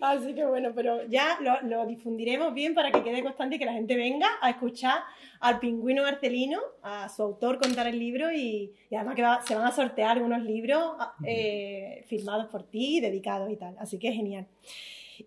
Así 0.00 0.34
que 0.34 0.44
bueno, 0.46 0.72
pero 0.74 1.06
ya 1.08 1.38
lo, 1.40 1.60
lo 1.68 1.86
difundiremos 1.86 2.54
bien 2.54 2.74
para 2.74 2.90
que 2.90 3.02
quede 3.02 3.22
constante 3.22 3.56
y 3.56 3.58
que 3.58 3.64
la 3.66 3.72
gente 3.72 3.96
venga 3.96 4.28
a 4.40 4.50
escuchar 4.50 5.02
al 5.40 5.58
pingüino 5.58 6.02
marcelino, 6.02 6.60
a 6.82 7.08
su 7.08 7.22
autor 7.22 7.58
contar 7.58 7.86
el 7.86 7.98
libro 7.98 8.32
y, 8.32 8.72
y 8.90 8.94
además 8.94 9.14
que 9.16 9.22
va- 9.22 9.42
se 9.42 9.54
van 9.54 9.66
a 9.66 9.72
sortear 9.72 10.22
unos 10.22 10.42
libros 10.42 10.82
ah, 10.98 11.14
eh, 11.24 12.04
firmados 12.06 12.46
por 12.46 12.62
ti, 12.64 13.00
dedicados 13.00 13.50
y 13.50 13.56
tal. 13.56 13.76
Así 13.78 13.98
que 13.98 14.12
genial. 14.12 14.46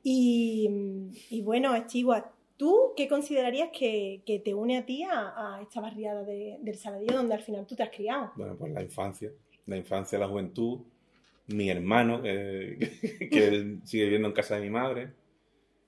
Y, 0.01 0.69
y 1.29 1.41
bueno, 1.41 1.75
Stewart, 1.83 2.25
¿tú 2.57 2.93
qué 2.95 3.07
considerarías 3.07 3.69
que, 3.77 4.21
que 4.25 4.39
te 4.39 4.53
une 4.53 4.77
a 4.77 4.85
ti 4.85 5.03
a, 5.03 5.57
a 5.57 5.61
esta 5.61 5.81
barriada 5.81 6.23
de- 6.23 6.57
del 6.61 6.75
Saladillo 6.77 7.15
donde 7.17 7.35
al 7.35 7.41
final 7.43 7.65
tú 7.67 7.75
te 7.75 7.83
has 7.83 7.89
criado? 7.89 8.31
Bueno, 8.35 8.55
pues 8.57 8.71
la 8.73 8.81
infancia. 8.81 9.31
La 9.65 9.77
infancia, 9.77 10.17
la 10.19 10.27
juventud. 10.27 10.79
Mi 11.47 11.69
hermano, 11.69 12.21
eh, 12.23 12.77
que 13.31 13.47
él 13.47 13.81
sigue 13.83 14.05
viviendo 14.05 14.27
en 14.29 14.33
casa 14.33 14.55
de 14.55 14.61
mi 14.61 14.69
madre. 14.69 15.09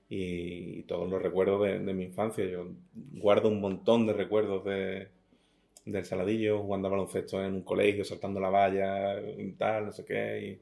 Y 0.10 0.84
todos 0.84 1.10
los 1.10 1.22
recuerdos 1.22 1.64
de, 1.68 1.80
de 1.80 1.94
mi 1.94 2.06
infancia. 2.06 2.46
Yo 2.46 2.68
guardo 3.14 3.50
un 3.50 3.62
montón 3.62 4.06
de 4.08 4.14
recuerdos 4.14 4.64
de, 4.66 5.10
del 5.86 6.06
Saladillo, 6.06 6.62
jugando 6.62 6.88
a 6.88 6.92
baloncesto 6.92 7.44
en 7.44 7.56
un 7.56 7.64
colegio, 7.64 8.06
saltando 8.06 8.40
la 8.40 8.50
valla 8.50 9.20
y 9.22 9.52
tal, 9.54 9.88
no 9.88 9.92
sé 9.92 10.06
qué. 10.06 10.62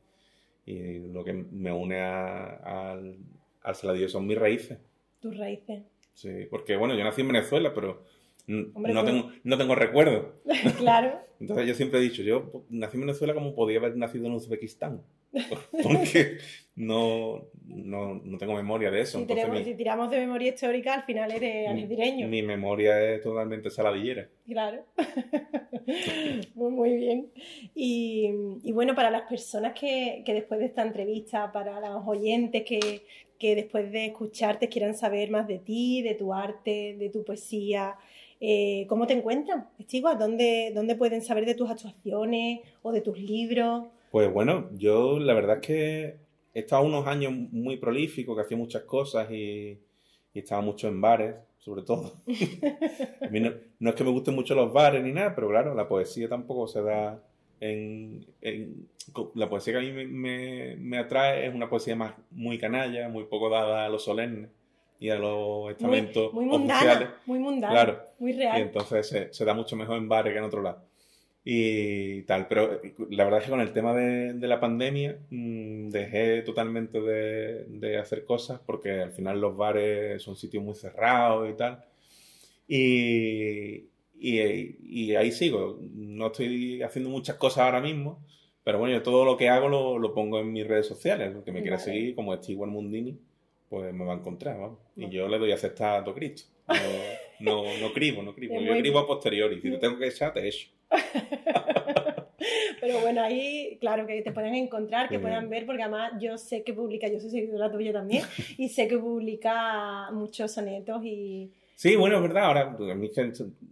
Y, 0.65 0.71
y 0.73 0.99
lo 1.11 1.23
que 1.23 1.33
me 1.33 1.71
une 1.71 2.01
a- 2.01 2.91
al, 2.93 3.17
al 3.63 3.75
Saladillo 3.75 4.09
son 4.09 4.27
mis 4.27 4.37
raíces. 4.37 4.79
Tus 5.19 5.37
raíces. 5.37 5.83
Sí, 6.13 6.45
porque 6.49 6.75
bueno, 6.77 6.95
yo 6.95 7.03
nací 7.03 7.21
en 7.21 7.27
Venezuela, 7.29 7.73
pero 7.73 8.03
Hombre, 8.47 8.93
no, 8.93 9.01
pues- 9.01 9.13
tengo, 9.13 9.31
no 9.43 9.57
tengo 9.57 9.75
recuerdos. 9.75 10.25
claro. 10.77 11.19
Entonces 11.39 11.67
yo 11.67 11.73
siempre 11.73 11.99
he 11.99 12.03
dicho, 12.03 12.21
yo 12.23 12.65
nací 12.69 12.95
en 12.97 13.01
Venezuela 13.01 13.33
como 13.33 13.53
podía 13.55 13.79
haber 13.79 13.97
nacido 13.97 14.27
en 14.27 14.33
Uzbekistán. 14.33 15.01
Porque 15.83 16.37
no, 16.75 17.47
no, 17.65 18.21
no 18.23 18.37
tengo 18.37 18.53
memoria 18.53 18.91
de 18.91 19.01
eso. 19.01 19.17
Si, 19.17 19.23
Entonces 19.23 19.45
tenemos- 19.45 19.65
mi, 19.65 19.71
si 19.71 19.75
tiramos 19.75 20.11
de 20.11 20.19
memoria 20.19 20.49
histórica, 20.49 20.93
al 20.93 21.03
final 21.03 21.31
eres 21.31 21.67
algecireño. 21.69 22.27
mi 22.27 22.43
memoria 22.43 23.01
es 23.13 23.21
totalmente 23.23 23.69
saladillera. 23.71 24.29
Claro. 24.45 24.85
muy, 26.55 26.71
muy 26.71 26.95
bien. 26.95 27.31
Y, 27.75 28.29
y 28.63 28.71
bueno, 28.71 28.95
para 28.95 29.09
las 29.11 29.23
personas 29.23 29.73
que, 29.77 30.21
que 30.25 30.33
después 30.33 30.59
de 30.59 30.67
esta 30.67 30.83
entrevista, 30.83 31.51
para 31.51 31.79
los 31.79 32.07
oyentes 32.07 32.63
que, 32.63 33.03
que 33.39 33.55
después 33.55 33.91
de 33.91 34.05
escucharte 34.07 34.69
quieran 34.69 34.95
saber 34.95 35.29
más 35.31 35.47
de 35.47 35.59
ti, 35.59 36.01
de 36.01 36.13
tu 36.15 36.33
arte, 36.33 36.95
de 36.97 37.09
tu 37.09 37.23
poesía, 37.23 37.95
eh, 38.45 38.85
¿cómo 38.89 39.07
te 39.07 39.13
encuentran? 39.13 39.69
Stewart? 39.81 40.19
¿Dónde, 40.19 40.71
¿Dónde 40.75 40.95
pueden 40.97 41.21
saber 41.21 41.45
de 41.45 41.55
tus 41.55 41.69
actuaciones 41.69 42.59
o 42.81 42.91
de 42.91 42.99
tus 42.99 43.17
libros? 43.17 43.85
Pues 44.11 44.31
bueno, 44.31 44.69
yo 44.73 45.17
la 45.17 45.33
verdad 45.33 45.55
es 45.61 45.65
que 45.65 46.15
he 46.53 46.59
estado 46.59 46.83
unos 46.83 47.07
años 47.07 47.31
muy 47.31 47.77
prolífico, 47.77 48.35
que 48.35 48.41
hacía 48.41 48.57
muchas 48.57 48.83
cosas 48.83 49.31
y, 49.31 49.79
y 50.33 50.39
estaba 50.39 50.61
mucho 50.61 50.89
en 50.89 50.99
bares, 50.99 51.35
sobre 51.57 51.83
todo. 51.83 52.17
A 53.21 53.29
mí 53.29 53.39
no, 53.39 53.51
no 53.79 53.89
es 53.89 53.95
que 53.95 54.03
me 54.03 54.11
gusten 54.11 54.35
mucho 54.35 54.55
los 54.55 54.73
bares 54.73 55.01
ni 55.03 55.13
nada, 55.13 55.33
pero 55.33 55.47
claro, 55.47 55.73
la 55.73 55.87
poesía 55.87 56.27
tampoco 56.27 56.67
se 56.67 56.81
da 56.81 57.23
en... 57.61 58.25
en- 58.41 58.87
la 59.35 59.49
poesía 59.49 59.73
que 59.73 59.79
a 59.79 59.81
mí 59.81 59.91
me, 59.91 60.05
me- 60.07 60.75
me 60.77 60.97
atrae 60.97 61.47
es 61.47 61.53
una 61.53 61.69
poesía 61.69 61.95
más 61.95 62.13
muy 62.31 62.57
canalla, 62.57 63.09
muy 63.09 63.25
poco 63.25 63.49
dada 63.49 63.85
a 63.85 63.89
lo 63.89 63.99
solemne 63.99 64.47
y 65.03 65.09
a 65.09 65.15
los 65.19 65.63
Muy, 65.63 65.71
estamentos 65.73 66.33
muy 66.33 66.45
oficiales. 66.49 67.09
mundana, 67.09 67.15
muy 67.25 67.39
mundana, 67.39 67.73
Claro. 67.73 67.99
muy 68.19 68.31
Y 68.31 68.35
real. 68.37 68.61
entonces 68.61 69.07
se, 69.07 69.33
se 69.33 69.45
da 69.45 69.53
mucho 69.53 69.75
mejor 69.75 69.97
en 69.97 70.07
bares 70.07 70.31
que 70.33 70.39
en 70.39 70.45
otro 70.45 70.61
lado. 70.61 70.81
Y 71.45 72.21
tal, 72.21 72.47
pero 72.47 72.79
la 73.09 73.25
verdad 73.25 73.39
es 73.41 73.45
que 73.45 73.51
con 73.51 73.59
el 73.59 73.73
tema 73.73 73.93
de, 73.93 74.31
de 74.33 74.47
la 74.47 74.61
pandemia 74.61 75.17
mm, 75.29 75.89
dejé 75.89 76.41
totalmente 76.43 77.01
de, 77.01 77.65
de 77.65 77.97
hacer 77.97 78.23
cosas 78.23 78.61
porque 78.65 79.01
al 79.01 79.11
final 79.11 79.41
los 79.41 79.57
bares 79.57 80.21
son 80.23 80.37
sitios 80.37 80.63
muy 80.63 80.73
cerrados 80.75 81.49
y 81.49 81.57
tal. 81.57 81.83
Y, 82.67 83.89
y, 84.19 84.77
y 84.81 85.15
ahí 85.15 85.31
sigo. 85.31 85.79
No 85.93 86.27
estoy 86.27 86.81
haciendo 86.81 87.09
muchas 87.09 87.35
cosas 87.35 87.59
ahora 87.65 87.81
mismo, 87.81 88.19
pero 88.63 88.79
bueno, 88.79 88.93
yo 88.95 89.03
todo 89.03 89.25
lo 89.25 89.35
que 89.35 89.49
hago 89.49 89.67
lo, 89.67 89.99
lo 89.99 90.13
pongo 90.13 90.39
en 90.39 90.51
mis 90.53 90.65
redes 90.65 90.87
sociales. 90.87 91.35
El 91.35 91.43
que 91.43 91.51
me 91.51 91.61
quiera 91.61 91.75
Vale. 91.77 91.91
seguir, 91.91 92.15
como 92.15 92.35
Stewart 92.37 92.71
Mundini, 92.71 93.17
pues 93.73 93.91
me 93.91 94.05
va 94.05 94.13
a 94.13 94.17
encontrar, 94.17 94.59
vamos. 94.59 94.77
Y 94.95 95.09
yo 95.09 95.27
le 95.27 95.39
doy 95.39 95.51
a 95.51 95.55
aceptar 95.55 95.99
a 95.99 96.03
todo 96.03 96.13
Cristo. 96.13 96.43
No, 97.39 97.63
no, 97.63 97.77
no 97.81 97.91
cribo, 97.91 98.21
no 98.21 98.35
cribo. 98.35 98.53
Es 98.57 98.59
Yo 98.61 98.67
muy 98.67 98.77
escribo 98.77 98.99
a 98.99 99.07
posteriori. 99.07 99.59
Si 99.61 99.71
te 99.71 99.77
tengo 99.79 99.97
que 99.97 100.09
echar, 100.09 100.31
te 100.31 100.47
echo. 100.47 100.67
Pero 102.79 102.99
bueno, 102.99 103.23
ahí, 103.23 103.79
claro, 103.81 104.05
que 104.05 104.21
te 104.21 104.31
puedan 104.31 104.53
encontrar, 104.53 105.09
que 105.09 105.15
Sí. 105.15 105.21
puedan 105.21 105.49
ver, 105.49 105.65
porque 105.65 105.81
además 105.81 106.11
yo 106.21 106.37
sé 106.37 106.63
que 106.63 106.71
publica, 106.75 107.07
yo 107.07 107.19
soy 107.19 107.31
seguidora 107.31 107.71
tuya 107.71 107.91
también, 107.93 108.23
y 108.59 108.69
sé 108.69 108.87
que 108.87 108.99
publica 108.99 110.11
muchos 110.11 110.51
sonetos 110.51 111.03
y... 111.03 111.51
Sí, 111.75 111.95
bueno, 111.95 112.17
es 112.17 112.21
verdad. 112.21 112.43
Ahora, 112.43 112.77
a 112.79 112.95
mí 112.95 113.09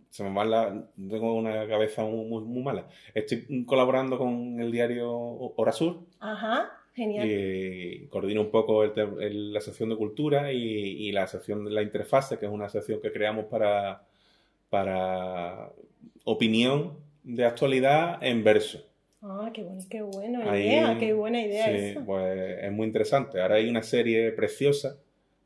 se 0.10 0.24
me 0.24 0.34
va 0.34 0.46
la... 0.46 0.84
Tengo 0.96 1.36
una 1.36 1.68
cabeza 1.68 2.04
muy, 2.04 2.26
muy, 2.26 2.44
muy 2.44 2.64
mala. 2.64 2.88
Estoy 3.14 3.66
colaborando 3.66 4.18
con 4.18 4.60
el 4.60 4.72
diario 4.72 5.12
Hora 5.12 5.72
Sur 5.72 6.00
Ajá, 6.20 6.72
genial. 6.94 7.28
y 7.30 8.08
coordino 8.08 8.42
un 8.42 8.52
poco 8.52 8.84
el 8.84 8.92
te- 8.94 9.02
el- 9.02 9.54
la 9.54 9.62
sección 9.62 9.90
de 9.90 9.96
cultura 9.96 10.52
y, 10.52 10.60
y 11.08 11.12
la 11.12 11.26
sección 11.28 11.64
de 11.66 11.72
la 11.72 11.82
interfase, 11.84 12.38
que 12.38 12.46
es 12.46 12.52
una 12.52 12.70
sección 12.70 13.00
que 13.02 13.12
creamos 13.12 13.46
para, 13.46 14.04
para 14.70 15.70
opinión 16.24 16.98
de 17.24 17.46
actualidad 17.46 18.18
en 18.24 18.44
verso. 18.44 18.86
Ah, 19.22 19.52
qué, 19.54 19.64
bueno, 19.64 19.82
qué 19.90 20.02
buena 20.02 20.52
Ahí- 20.52 20.64
idea, 20.64 20.98
qué 21.00 21.14
buena 21.14 21.42
idea 21.46 21.66
sí, 21.68 21.72
eso. 21.92 22.04
pues 22.06 22.58
es 22.64 22.72
muy 22.72 22.88
interesante. 22.88 23.40
Ahora 23.40 23.56
hay 23.56 23.70
una 23.70 23.84
serie 23.84 24.32
preciosa 24.32 24.98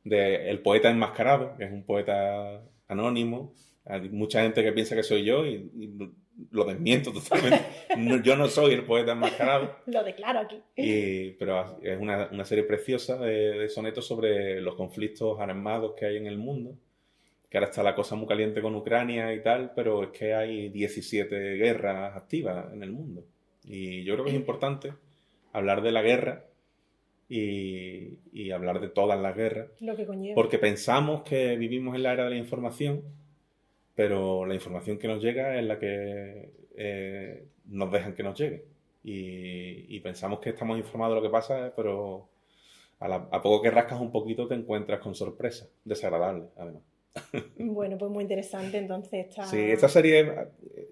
de 0.04 0.50
El 0.50 0.60
poeta 0.60 0.90
enmascarado, 0.90 1.56
que 1.58 1.66
es 1.66 1.72
un 1.72 1.84
poeta 1.84 2.62
anónimo. 2.88 3.54
Hay 3.86 4.08
mucha 4.10 4.42
gente 4.44 4.64
que 4.64 4.72
piensa 4.72 4.96
que 4.96 5.04
soy 5.04 5.26
yo 5.26 5.46
y, 5.46 5.70
y 5.76 6.10
lo 6.52 6.66
desmiento 6.66 7.12
totalmente. 7.14 7.62
No, 7.98 8.22
yo 8.22 8.36
no 8.36 8.48
soy 8.48 8.74
el 8.74 8.84
poeta 8.84 9.14
enmascarado. 9.14 9.78
Lo 9.86 10.04
declaro 10.04 10.40
aquí. 10.40 10.62
Y- 10.76 11.32
pero 11.32 11.80
es 11.82 11.98
una, 12.00 12.28
una 12.32 12.44
serie 12.44 12.64
preciosa 12.66 13.18
de, 13.18 13.58
de 13.58 13.70
sonetos 13.70 14.06
sobre 14.06 14.60
los 14.60 14.76
conflictos 14.76 15.40
armados 15.40 15.94
que 15.98 16.06
hay 16.06 16.18
en 16.18 16.28
el 16.28 16.38
mundo. 16.38 16.76
Que 17.50 17.58
ahora 17.58 17.70
está 17.70 17.84
la 17.84 17.96
cosa 17.96 18.16
muy 18.16 18.28
caliente 18.28 18.62
con 18.62 18.76
Ucrania 18.76 19.34
y 19.34 19.42
tal, 19.42 19.72
pero 19.76 20.04
es 20.04 20.10
que 20.10 20.34
hay 20.34 20.70
17 20.70 21.56
guerras 21.56 22.18
activas 22.18 22.74
en 22.74 22.84
el 22.84 22.92
mundo. 22.92 23.24
Y 23.64 24.04
yo 24.04 24.14
creo 24.16 24.26
que 24.26 24.32
es 24.32 24.36
importante 24.38 24.94
hablar 25.54 25.82
de 25.82 25.92
la 25.94 26.02
guerra 26.02 26.44
y, 27.30 28.20
y 28.34 28.52
hablar 28.52 28.80
de 28.82 28.90
todas 28.90 29.20
las 29.20 29.36
guerras. 29.36 29.70
Lo 29.80 29.96
que 29.96 30.06
conlleva. 30.06 30.36
Porque 30.36 30.60
pensamos 30.60 31.24
que 31.24 31.56
vivimos 31.56 31.96
en 31.96 32.04
la 32.04 32.14
era 32.14 32.26
de 32.26 32.32
la 32.32 32.36
información, 32.38 33.04
pero 33.96 34.46
la 34.46 34.54
información 34.54 34.98
que 34.98 35.08
nos 35.08 35.22
llega 35.24 35.58
es 35.58 35.66
la 35.66 35.80
que 35.80 36.50
eh, 36.78 37.46
nos 37.68 37.92
dejan 37.92 38.14
que 38.14 38.24
nos 38.24 38.38
llegue. 38.40 38.66
Y, 39.04 39.96
y 39.96 40.00
pensamos 40.00 40.40
que 40.40 40.50
estamos 40.50 40.78
informados 40.78 41.16
de 41.16 41.22
lo 41.22 41.28
que 41.28 41.32
pasa, 41.32 41.74
pero 41.76 42.28
a, 43.00 43.08
la- 43.08 43.28
a 43.32 43.42
poco 43.42 43.62
que 43.62 43.72
rascas 43.72 44.02
un 44.02 44.12
poquito 44.12 44.48
te 44.48 44.56
encuentras 44.56 45.00
con 45.00 45.16
sorpresas, 45.16 45.70
desagradables, 45.84 46.50
además. 46.58 46.82
Bueno, 47.58 47.98
pues 47.98 48.12
muy 48.12 48.24
interesante 48.24 48.78
entonces 48.78 49.28
esta... 49.30 49.46
Sí, 49.46 49.60
esta 49.60 49.88
serie 49.88 50.20
eh, 50.76 50.88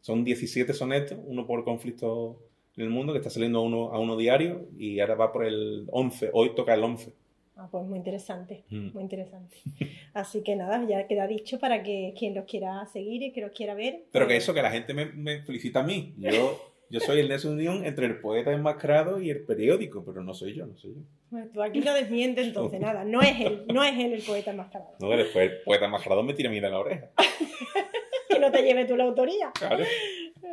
son 0.00 0.24
17 0.24 0.72
sonetos, 0.72 1.18
uno 1.26 1.46
por 1.46 1.64
conflicto 1.64 2.38
en 2.76 2.84
el 2.84 2.90
mundo, 2.90 3.12
que 3.12 3.18
está 3.18 3.30
saliendo 3.30 3.60
a 3.60 3.62
uno, 3.62 3.92
a 3.92 3.98
uno 3.98 4.16
diario, 4.16 4.66
y 4.76 5.00
ahora 5.00 5.14
va 5.14 5.32
por 5.32 5.44
el 5.46 5.86
11, 5.90 6.30
hoy 6.32 6.54
toca 6.54 6.74
el 6.74 6.84
11. 6.84 7.12
Ah, 7.56 7.68
pues 7.70 7.84
muy 7.86 7.98
interesante, 7.98 8.64
Mm. 8.70 8.88
muy 8.94 9.02
interesante. 9.02 9.56
Así 10.14 10.42
que 10.42 10.56
nada, 10.56 10.84
ya 10.88 11.06
queda 11.06 11.26
dicho 11.26 11.58
para 11.58 11.82
que 11.82 12.12
quien 12.18 12.34
los 12.34 12.44
quiera 12.46 12.84
seguir 12.86 13.22
y 13.22 13.32
que 13.32 13.40
los 13.40 13.52
quiera 13.52 13.74
ver. 13.74 14.04
Pero 14.10 14.26
que 14.26 14.34
pues, 14.34 14.42
eso, 14.44 14.54
que 14.54 14.62
la 14.62 14.70
gente 14.70 14.92
me, 14.94 15.06
me 15.06 15.42
felicita 15.42 15.80
a 15.80 15.82
mí. 15.84 16.14
Yo, 16.18 16.60
yo 16.90 17.00
soy 17.00 17.20
el 17.20 17.28
nexo 17.28 17.48
de 17.48 17.54
unión 17.54 17.84
entre 17.84 18.06
el 18.06 18.20
poeta 18.20 18.52
enmascarado 18.52 19.20
y 19.20 19.30
el 19.30 19.44
periódico, 19.44 20.04
pero 20.04 20.22
no 20.22 20.34
soy 20.34 20.54
yo, 20.54 20.66
no 20.66 20.76
soy 20.76 20.94
yo. 20.94 21.00
Pues 21.30 21.50
tú 21.52 21.62
aquí 21.62 21.80
lo 21.80 21.92
desmiente 21.94 22.42
entonces, 22.42 22.80
nada, 22.80 23.04
no 23.04 23.20
es 23.22 23.40
él, 23.40 23.64
no 23.72 23.82
es 23.84 23.92
él 23.98 24.12
el 24.12 24.22
poeta 24.22 24.50
enmascarado. 24.52 24.96
No, 25.00 25.08
después 25.10 25.50
el 25.50 25.60
poeta 25.64 25.86
enmascarado 25.86 26.22
me 26.22 26.34
tira 26.34 26.50
miedo 26.50 26.66
en 26.66 26.72
la 26.72 26.78
oreja. 26.80 27.10
Que 28.28 28.38
no 28.40 28.50
te 28.50 28.62
lleve 28.62 28.84
tú 28.84 28.96
la 28.96 29.04
autoría. 29.04 29.52
Claro. 29.56 29.84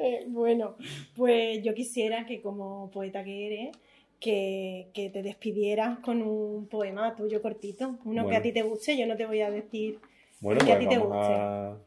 Eh, 0.02 0.26
bueno, 0.28 0.76
pues 1.16 1.64
yo 1.64 1.74
quisiera 1.74 2.26
que 2.26 2.42
como 2.42 2.92
poeta 2.92 3.24
que 3.24 3.48
eres, 3.48 3.78
que, 4.22 4.90
que 4.94 5.10
te 5.10 5.22
despidieras 5.24 6.00
con 6.00 6.22
un 6.22 6.68
poema 6.68 7.14
tuyo 7.16 7.42
cortito, 7.42 7.98
uno 8.06 8.26
que 8.30 8.36
a 8.38 8.42
ti 8.42 8.54
te 8.54 8.62
guste, 8.62 8.98
yo 8.98 9.06
no 9.08 9.18
te 9.18 9.26
voy 9.26 9.42
a 9.42 9.52
decir 9.52 10.00
Bueno, 10.40 10.64
Que 10.64 10.72
a 10.72 10.76
pues 10.78 10.88
ti 10.88 10.96
te 10.96 10.98
vamos 11.00 11.18
a, 11.28 11.78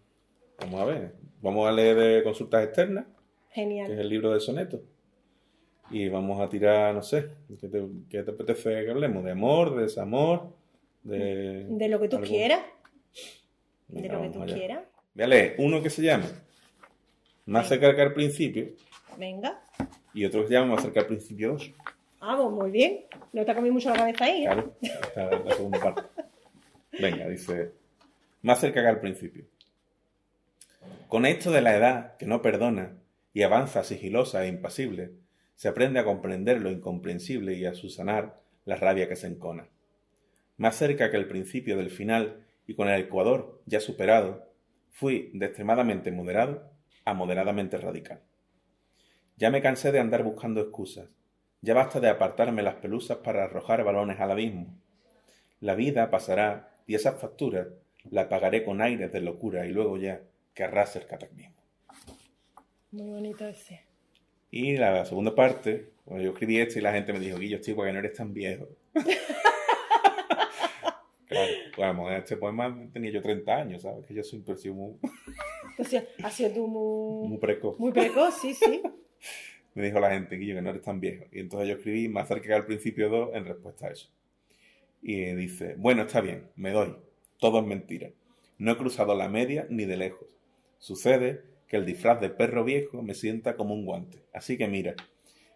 vamos 0.60 0.80
a 0.80 0.84
ver. 0.84 1.14
Vamos 1.40 1.68
a 1.68 1.72
leer 1.72 1.96
de 1.96 2.22
consultas 2.24 2.64
externas, 2.64 3.04
que 3.06 3.10
es 3.50 3.54
genial. 3.54 3.90
el 3.92 4.08
libro 4.08 4.32
de 4.32 4.40
sonetos. 4.40 4.80
Y 5.90 6.08
vamos 6.08 6.40
a 6.40 6.48
tirar, 6.48 6.94
no 6.94 7.02
sé, 7.02 7.28
¿qué 7.60 7.68
te, 7.68 7.82
qué 8.10 8.22
te 8.22 8.30
apetece 8.30 8.84
que 8.84 8.90
hablemos? 8.90 9.22
¿De 9.24 9.30
amor, 9.32 9.76
de 9.76 9.82
desamor? 9.82 10.48
De, 11.02 11.66
De 11.68 11.88
lo 11.88 12.00
que 12.00 12.08
tú 12.08 12.16
algo? 12.16 12.28
quieras, 12.28 12.60
de 13.88 14.08
lo 14.08 14.22
que 14.22 14.28
tú 14.30 14.42
allá. 14.42 14.54
quieras. 14.54 14.80
Voy 15.14 15.24
a 15.24 15.26
leer 15.28 15.54
uno 15.58 15.82
que 15.82 15.90
se 15.90 16.02
llama 16.02 16.26
Más 17.46 17.68
cerca 17.68 17.94
que 17.94 18.00
al 18.02 18.14
principio 18.14 18.70
Venga. 19.18 19.60
y 20.14 20.24
otro 20.24 20.40
que 20.42 20.48
se 20.48 20.54
llama 20.54 20.74
Más 20.76 20.82
cerca 20.82 21.00
al 21.00 21.06
principio 21.06 21.50
2. 21.52 21.72
Ah, 22.26 22.38
pues 22.38 22.50
muy 22.52 22.70
bien. 22.70 23.04
No 23.34 23.44
te 23.44 23.50
ha 23.50 23.60
mucho 23.60 23.90
la 23.90 23.96
cabeza 23.96 24.24
ahí, 24.24 24.46
¿eh? 24.46 24.64
Venga, 26.98 27.28
dice, 27.28 27.72
más 28.40 28.60
cerca 28.60 28.80
que 28.80 28.88
al 28.88 29.00
principio. 29.00 29.44
Con 31.08 31.26
esto 31.26 31.50
de 31.50 31.60
la 31.60 31.76
edad 31.76 32.16
que 32.16 32.24
no 32.24 32.40
perdona 32.40 32.96
y 33.34 33.42
avanza 33.42 33.84
sigilosa 33.84 34.42
e 34.42 34.48
impasible, 34.48 35.12
se 35.54 35.68
aprende 35.68 36.00
a 36.00 36.04
comprender 36.04 36.62
lo 36.62 36.70
incomprensible 36.70 37.54
y 37.54 37.66
a 37.66 37.74
susanar 37.74 38.40
la 38.64 38.76
rabia 38.76 39.06
que 39.06 39.16
se 39.16 39.26
encona. 39.26 39.68
Más 40.56 40.76
cerca 40.76 41.10
que 41.10 41.18
el 41.18 41.28
principio 41.28 41.76
del 41.76 41.90
final 41.90 42.46
y 42.66 42.74
con 42.74 42.88
el 42.88 43.02
ecuador 43.02 43.60
ya 43.66 43.80
superado, 43.80 44.50
fui 44.90 45.30
de 45.34 45.44
extremadamente 45.44 46.10
moderado 46.10 46.70
a 47.04 47.12
moderadamente 47.12 47.76
radical. 47.76 48.22
Ya 49.36 49.50
me 49.50 49.60
cansé 49.60 49.92
de 49.92 50.00
andar 50.00 50.22
buscando 50.22 50.62
excusas, 50.62 51.10
ya 51.64 51.72
basta 51.72 51.98
de 51.98 52.10
apartarme 52.10 52.62
las 52.62 52.74
pelusas 52.74 53.16
para 53.18 53.44
arrojar 53.44 53.82
balones 53.84 54.20
al 54.20 54.30
abismo. 54.30 54.66
La 55.60 55.74
vida 55.74 56.10
pasará 56.10 56.76
y 56.86 56.94
esas 56.94 57.18
facturas 57.18 57.68
la 58.10 58.28
pagaré 58.28 58.64
con 58.64 58.82
aires 58.82 59.10
de 59.10 59.22
locura 59.22 59.66
y 59.66 59.70
luego 59.70 59.96
ya 59.96 60.20
que 60.52 60.62
arrase 60.62 60.98
el 60.98 61.06
cataclismo. 61.06 61.54
Muy 62.92 63.10
bonito 63.10 63.46
ese. 63.46 63.80
Y 64.50 64.76
la 64.76 65.06
segunda 65.06 65.34
parte, 65.34 65.92
cuando 66.04 66.22
yo 66.22 66.32
escribí 66.32 66.60
esto 66.60 66.78
y 66.78 66.82
la 66.82 66.92
gente 66.92 67.14
me 67.14 67.18
dijo, 67.18 67.38
Guillo, 67.38 67.62
tío, 67.62 67.76
porque 67.76 67.94
no 67.94 67.98
eres 67.98 68.12
tan 68.12 68.34
viejo. 68.34 68.68
claro, 71.26 71.52
vamos, 71.78 72.10
en 72.10 72.18
este 72.18 72.36
poema 72.36 72.78
tenía 72.92 73.10
yo 73.10 73.22
30 73.22 73.56
años, 73.56 73.82
¿sabes? 73.82 74.04
Que 74.04 74.12
yo 74.12 74.22
soy 74.22 74.44
un 74.46 74.58
sido 74.58 74.74
muy, 74.74 74.96
ha 76.22 76.30
sido 76.30 76.50
tú 76.50 76.68
muy, 76.68 77.28
muy 77.28 77.38
precoz. 77.38 77.78
muy 77.78 77.90
precoz, 77.90 78.34
sí, 78.42 78.52
sí. 78.52 78.82
Me 79.74 79.84
dijo 79.84 80.00
la 80.00 80.10
gente, 80.10 80.36
Guillo, 80.36 80.54
que 80.54 80.62
no 80.62 80.70
eres 80.70 80.82
tan 80.82 81.00
viejo. 81.00 81.24
Y 81.32 81.40
entonces 81.40 81.68
yo 81.68 81.74
escribí 81.74 82.08
más 82.08 82.28
cerca 82.28 82.46
que 82.46 82.54
al 82.54 82.66
principio 82.66 83.08
2 83.08 83.30
en 83.34 83.44
respuesta 83.44 83.88
a 83.88 83.90
eso. 83.90 84.08
Y 85.02 85.24
dice, 85.34 85.74
bueno, 85.76 86.02
está 86.02 86.20
bien, 86.20 86.48
me 86.56 86.70
doy. 86.70 86.96
Todo 87.38 87.60
es 87.60 87.66
mentira. 87.66 88.10
No 88.56 88.72
he 88.72 88.76
cruzado 88.76 89.14
la 89.14 89.28
media 89.28 89.66
ni 89.68 89.84
de 89.84 89.96
lejos. 89.96 90.28
Sucede 90.78 91.42
que 91.66 91.76
el 91.76 91.86
disfraz 91.86 92.20
de 92.20 92.30
perro 92.30 92.64
viejo 92.64 93.02
me 93.02 93.14
sienta 93.14 93.56
como 93.56 93.74
un 93.74 93.84
guante. 93.84 94.22
Así 94.32 94.56
que 94.56 94.68
mira, 94.68 94.94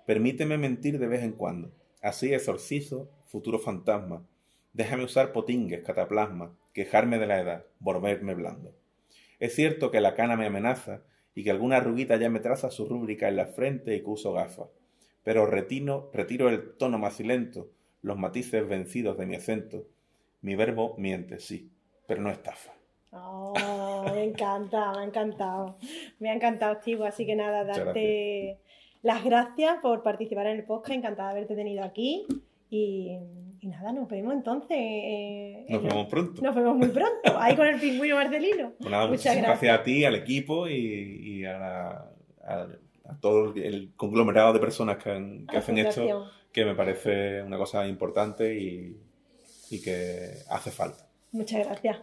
permíteme 0.04 0.58
mentir 0.58 0.98
de 0.98 1.06
vez 1.06 1.22
en 1.22 1.32
cuando. 1.32 1.70
Así 2.02 2.34
exorcizo 2.34 3.08
futuro 3.26 3.58
fantasma. 3.58 4.26
Déjame 4.72 5.04
usar 5.04 5.32
potingues, 5.32 5.82
cataplasma, 5.84 6.56
quejarme 6.72 7.18
de 7.18 7.26
la 7.26 7.40
edad, 7.40 7.66
volverme 7.78 8.34
blando. 8.34 8.74
Es 9.38 9.54
cierto 9.54 9.90
que 9.90 10.00
la 10.00 10.14
cana 10.14 10.36
me 10.36 10.46
amenaza 10.46 11.02
y 11.38 11.44
que 11.44 11.52
alguna 11.52 11.76
arruguita 11.76 12.16
ya 12.16 12.30
me 12.30 12.40
traza 12.40 12.68
su 12.68 12.84
rúbrica 12.84 13.28
en 13.28 13.36
la 13.36 13.46
frente 13.46 13.94
y 13.94 14.00
que 14.00 14.10
uso 14.10 14.32
gafas. 14.32 14.66
Pero 15.22 15.46
retino, 15.46 16.10
retiro 16.12 16.48
el 16.48 16.72
tono 16.76 16.98
macilento, 16.98 17.68
los 18.02 18.18
matices 18.18 18.66
vencidos 18.66 19.16
de 19.16 19.26
mi 19.26 19.36
acento. 19.36 19.84
Mi 20.40 20.56
verbo 20.56 20.96
miente, 20.98 21.38
sí, 21.38 21.70
pero 22.08 22.22
no 22.22 22.30
estafa. 22.32 22.72
Oh, 23.12 23.54
me 24.12 24.24
encanta, 24.24 24.90
me 24.90 24.98
ha 24.98 25.04
encantado. 25.04 25.76
Me 26.18 26.30
ha 26.30 26.34
encantado, 26.34 26.74
Steve. 26.80 27.06
Así 27.06 27.24
que 27.24 27.36
nada, 27.36 27.62
darte 27.62 28.58
las 29.02 29.22
gracias 29.22 29.78
por 29.80 30.02
participar 30.02 30.48
en 30.48 30.56
el 30.56 30.64
podcast. 30.64 30.96
Encantada 30.96 31.28
de 31.28 31.36
haberte 31.36 31.54
tenido 31.54 31.84
aquí. 31.84 32.26
Y, 32.68 33.16
y 33.60 33.68
nada, 33.68 33.92
nos 33.92 34.08
vemos 34.08 34.34
entonces. 34.34 34.76
eh, 34.78 35.66
Nos 35.68 35.82
vemos 35.82 36.06
pronto. 36.08 36.42
nos 36.42 36.54
vemos 36.54 36.76
muy 36.76 36.88
pronto. 36.88 37.38
Ahí 37.38 37.56
con 37.56 37.66
el 37.66 37.80
pingüino 37.80 38.16
Marcelino. 38.16 38.72
Pues 38.78 38.90
nada, 38.90 39.06
Muchas 39.06 39.24
gracias. 39.36 39.46
gracias 39.46 39.78
a 39.78 39.82
ti, 39.82 40.04
al 40.04 40.14
equipo 40.14 40.68
y, 40.68 40.74
y 40.74 41.44
a, 41.44 41.58
la- 41.58 42.10
a- 42.44 42.66
a 43.10 43.20
todo 43.20 43.54
el 43.54 43.92
conglomerado 43.96 44.52
de 44.52 44.60
personas 44.60 44.98
que, 45.02 45.10
han- 45.10 45.46
hacen 45.48 45.78
esto, 45.78 46.26
que 46.52 46.64
me 46.64 46.74
parece 46.74 47.42
una 47.42 47.56
cosa 47.56 47.86
importante 47.88 48.54
y, 48.58 48.96
y 49.70 49.80
que 49.82 50.34
hace 50.50 50.70
falta. 50.70 51.06
Muchas 51.32 51.66
gracias. 51.66 51.98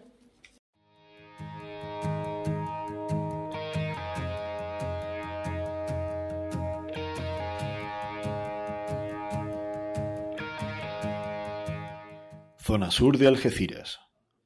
Zona 12.67 12.89
sur 12.89 13.19
de 13.19 13.27
Algeciras. 13.27 13.99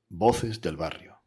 Voces 0.09 0.59
del 0.59 0.75
barrio. 0.75 1.18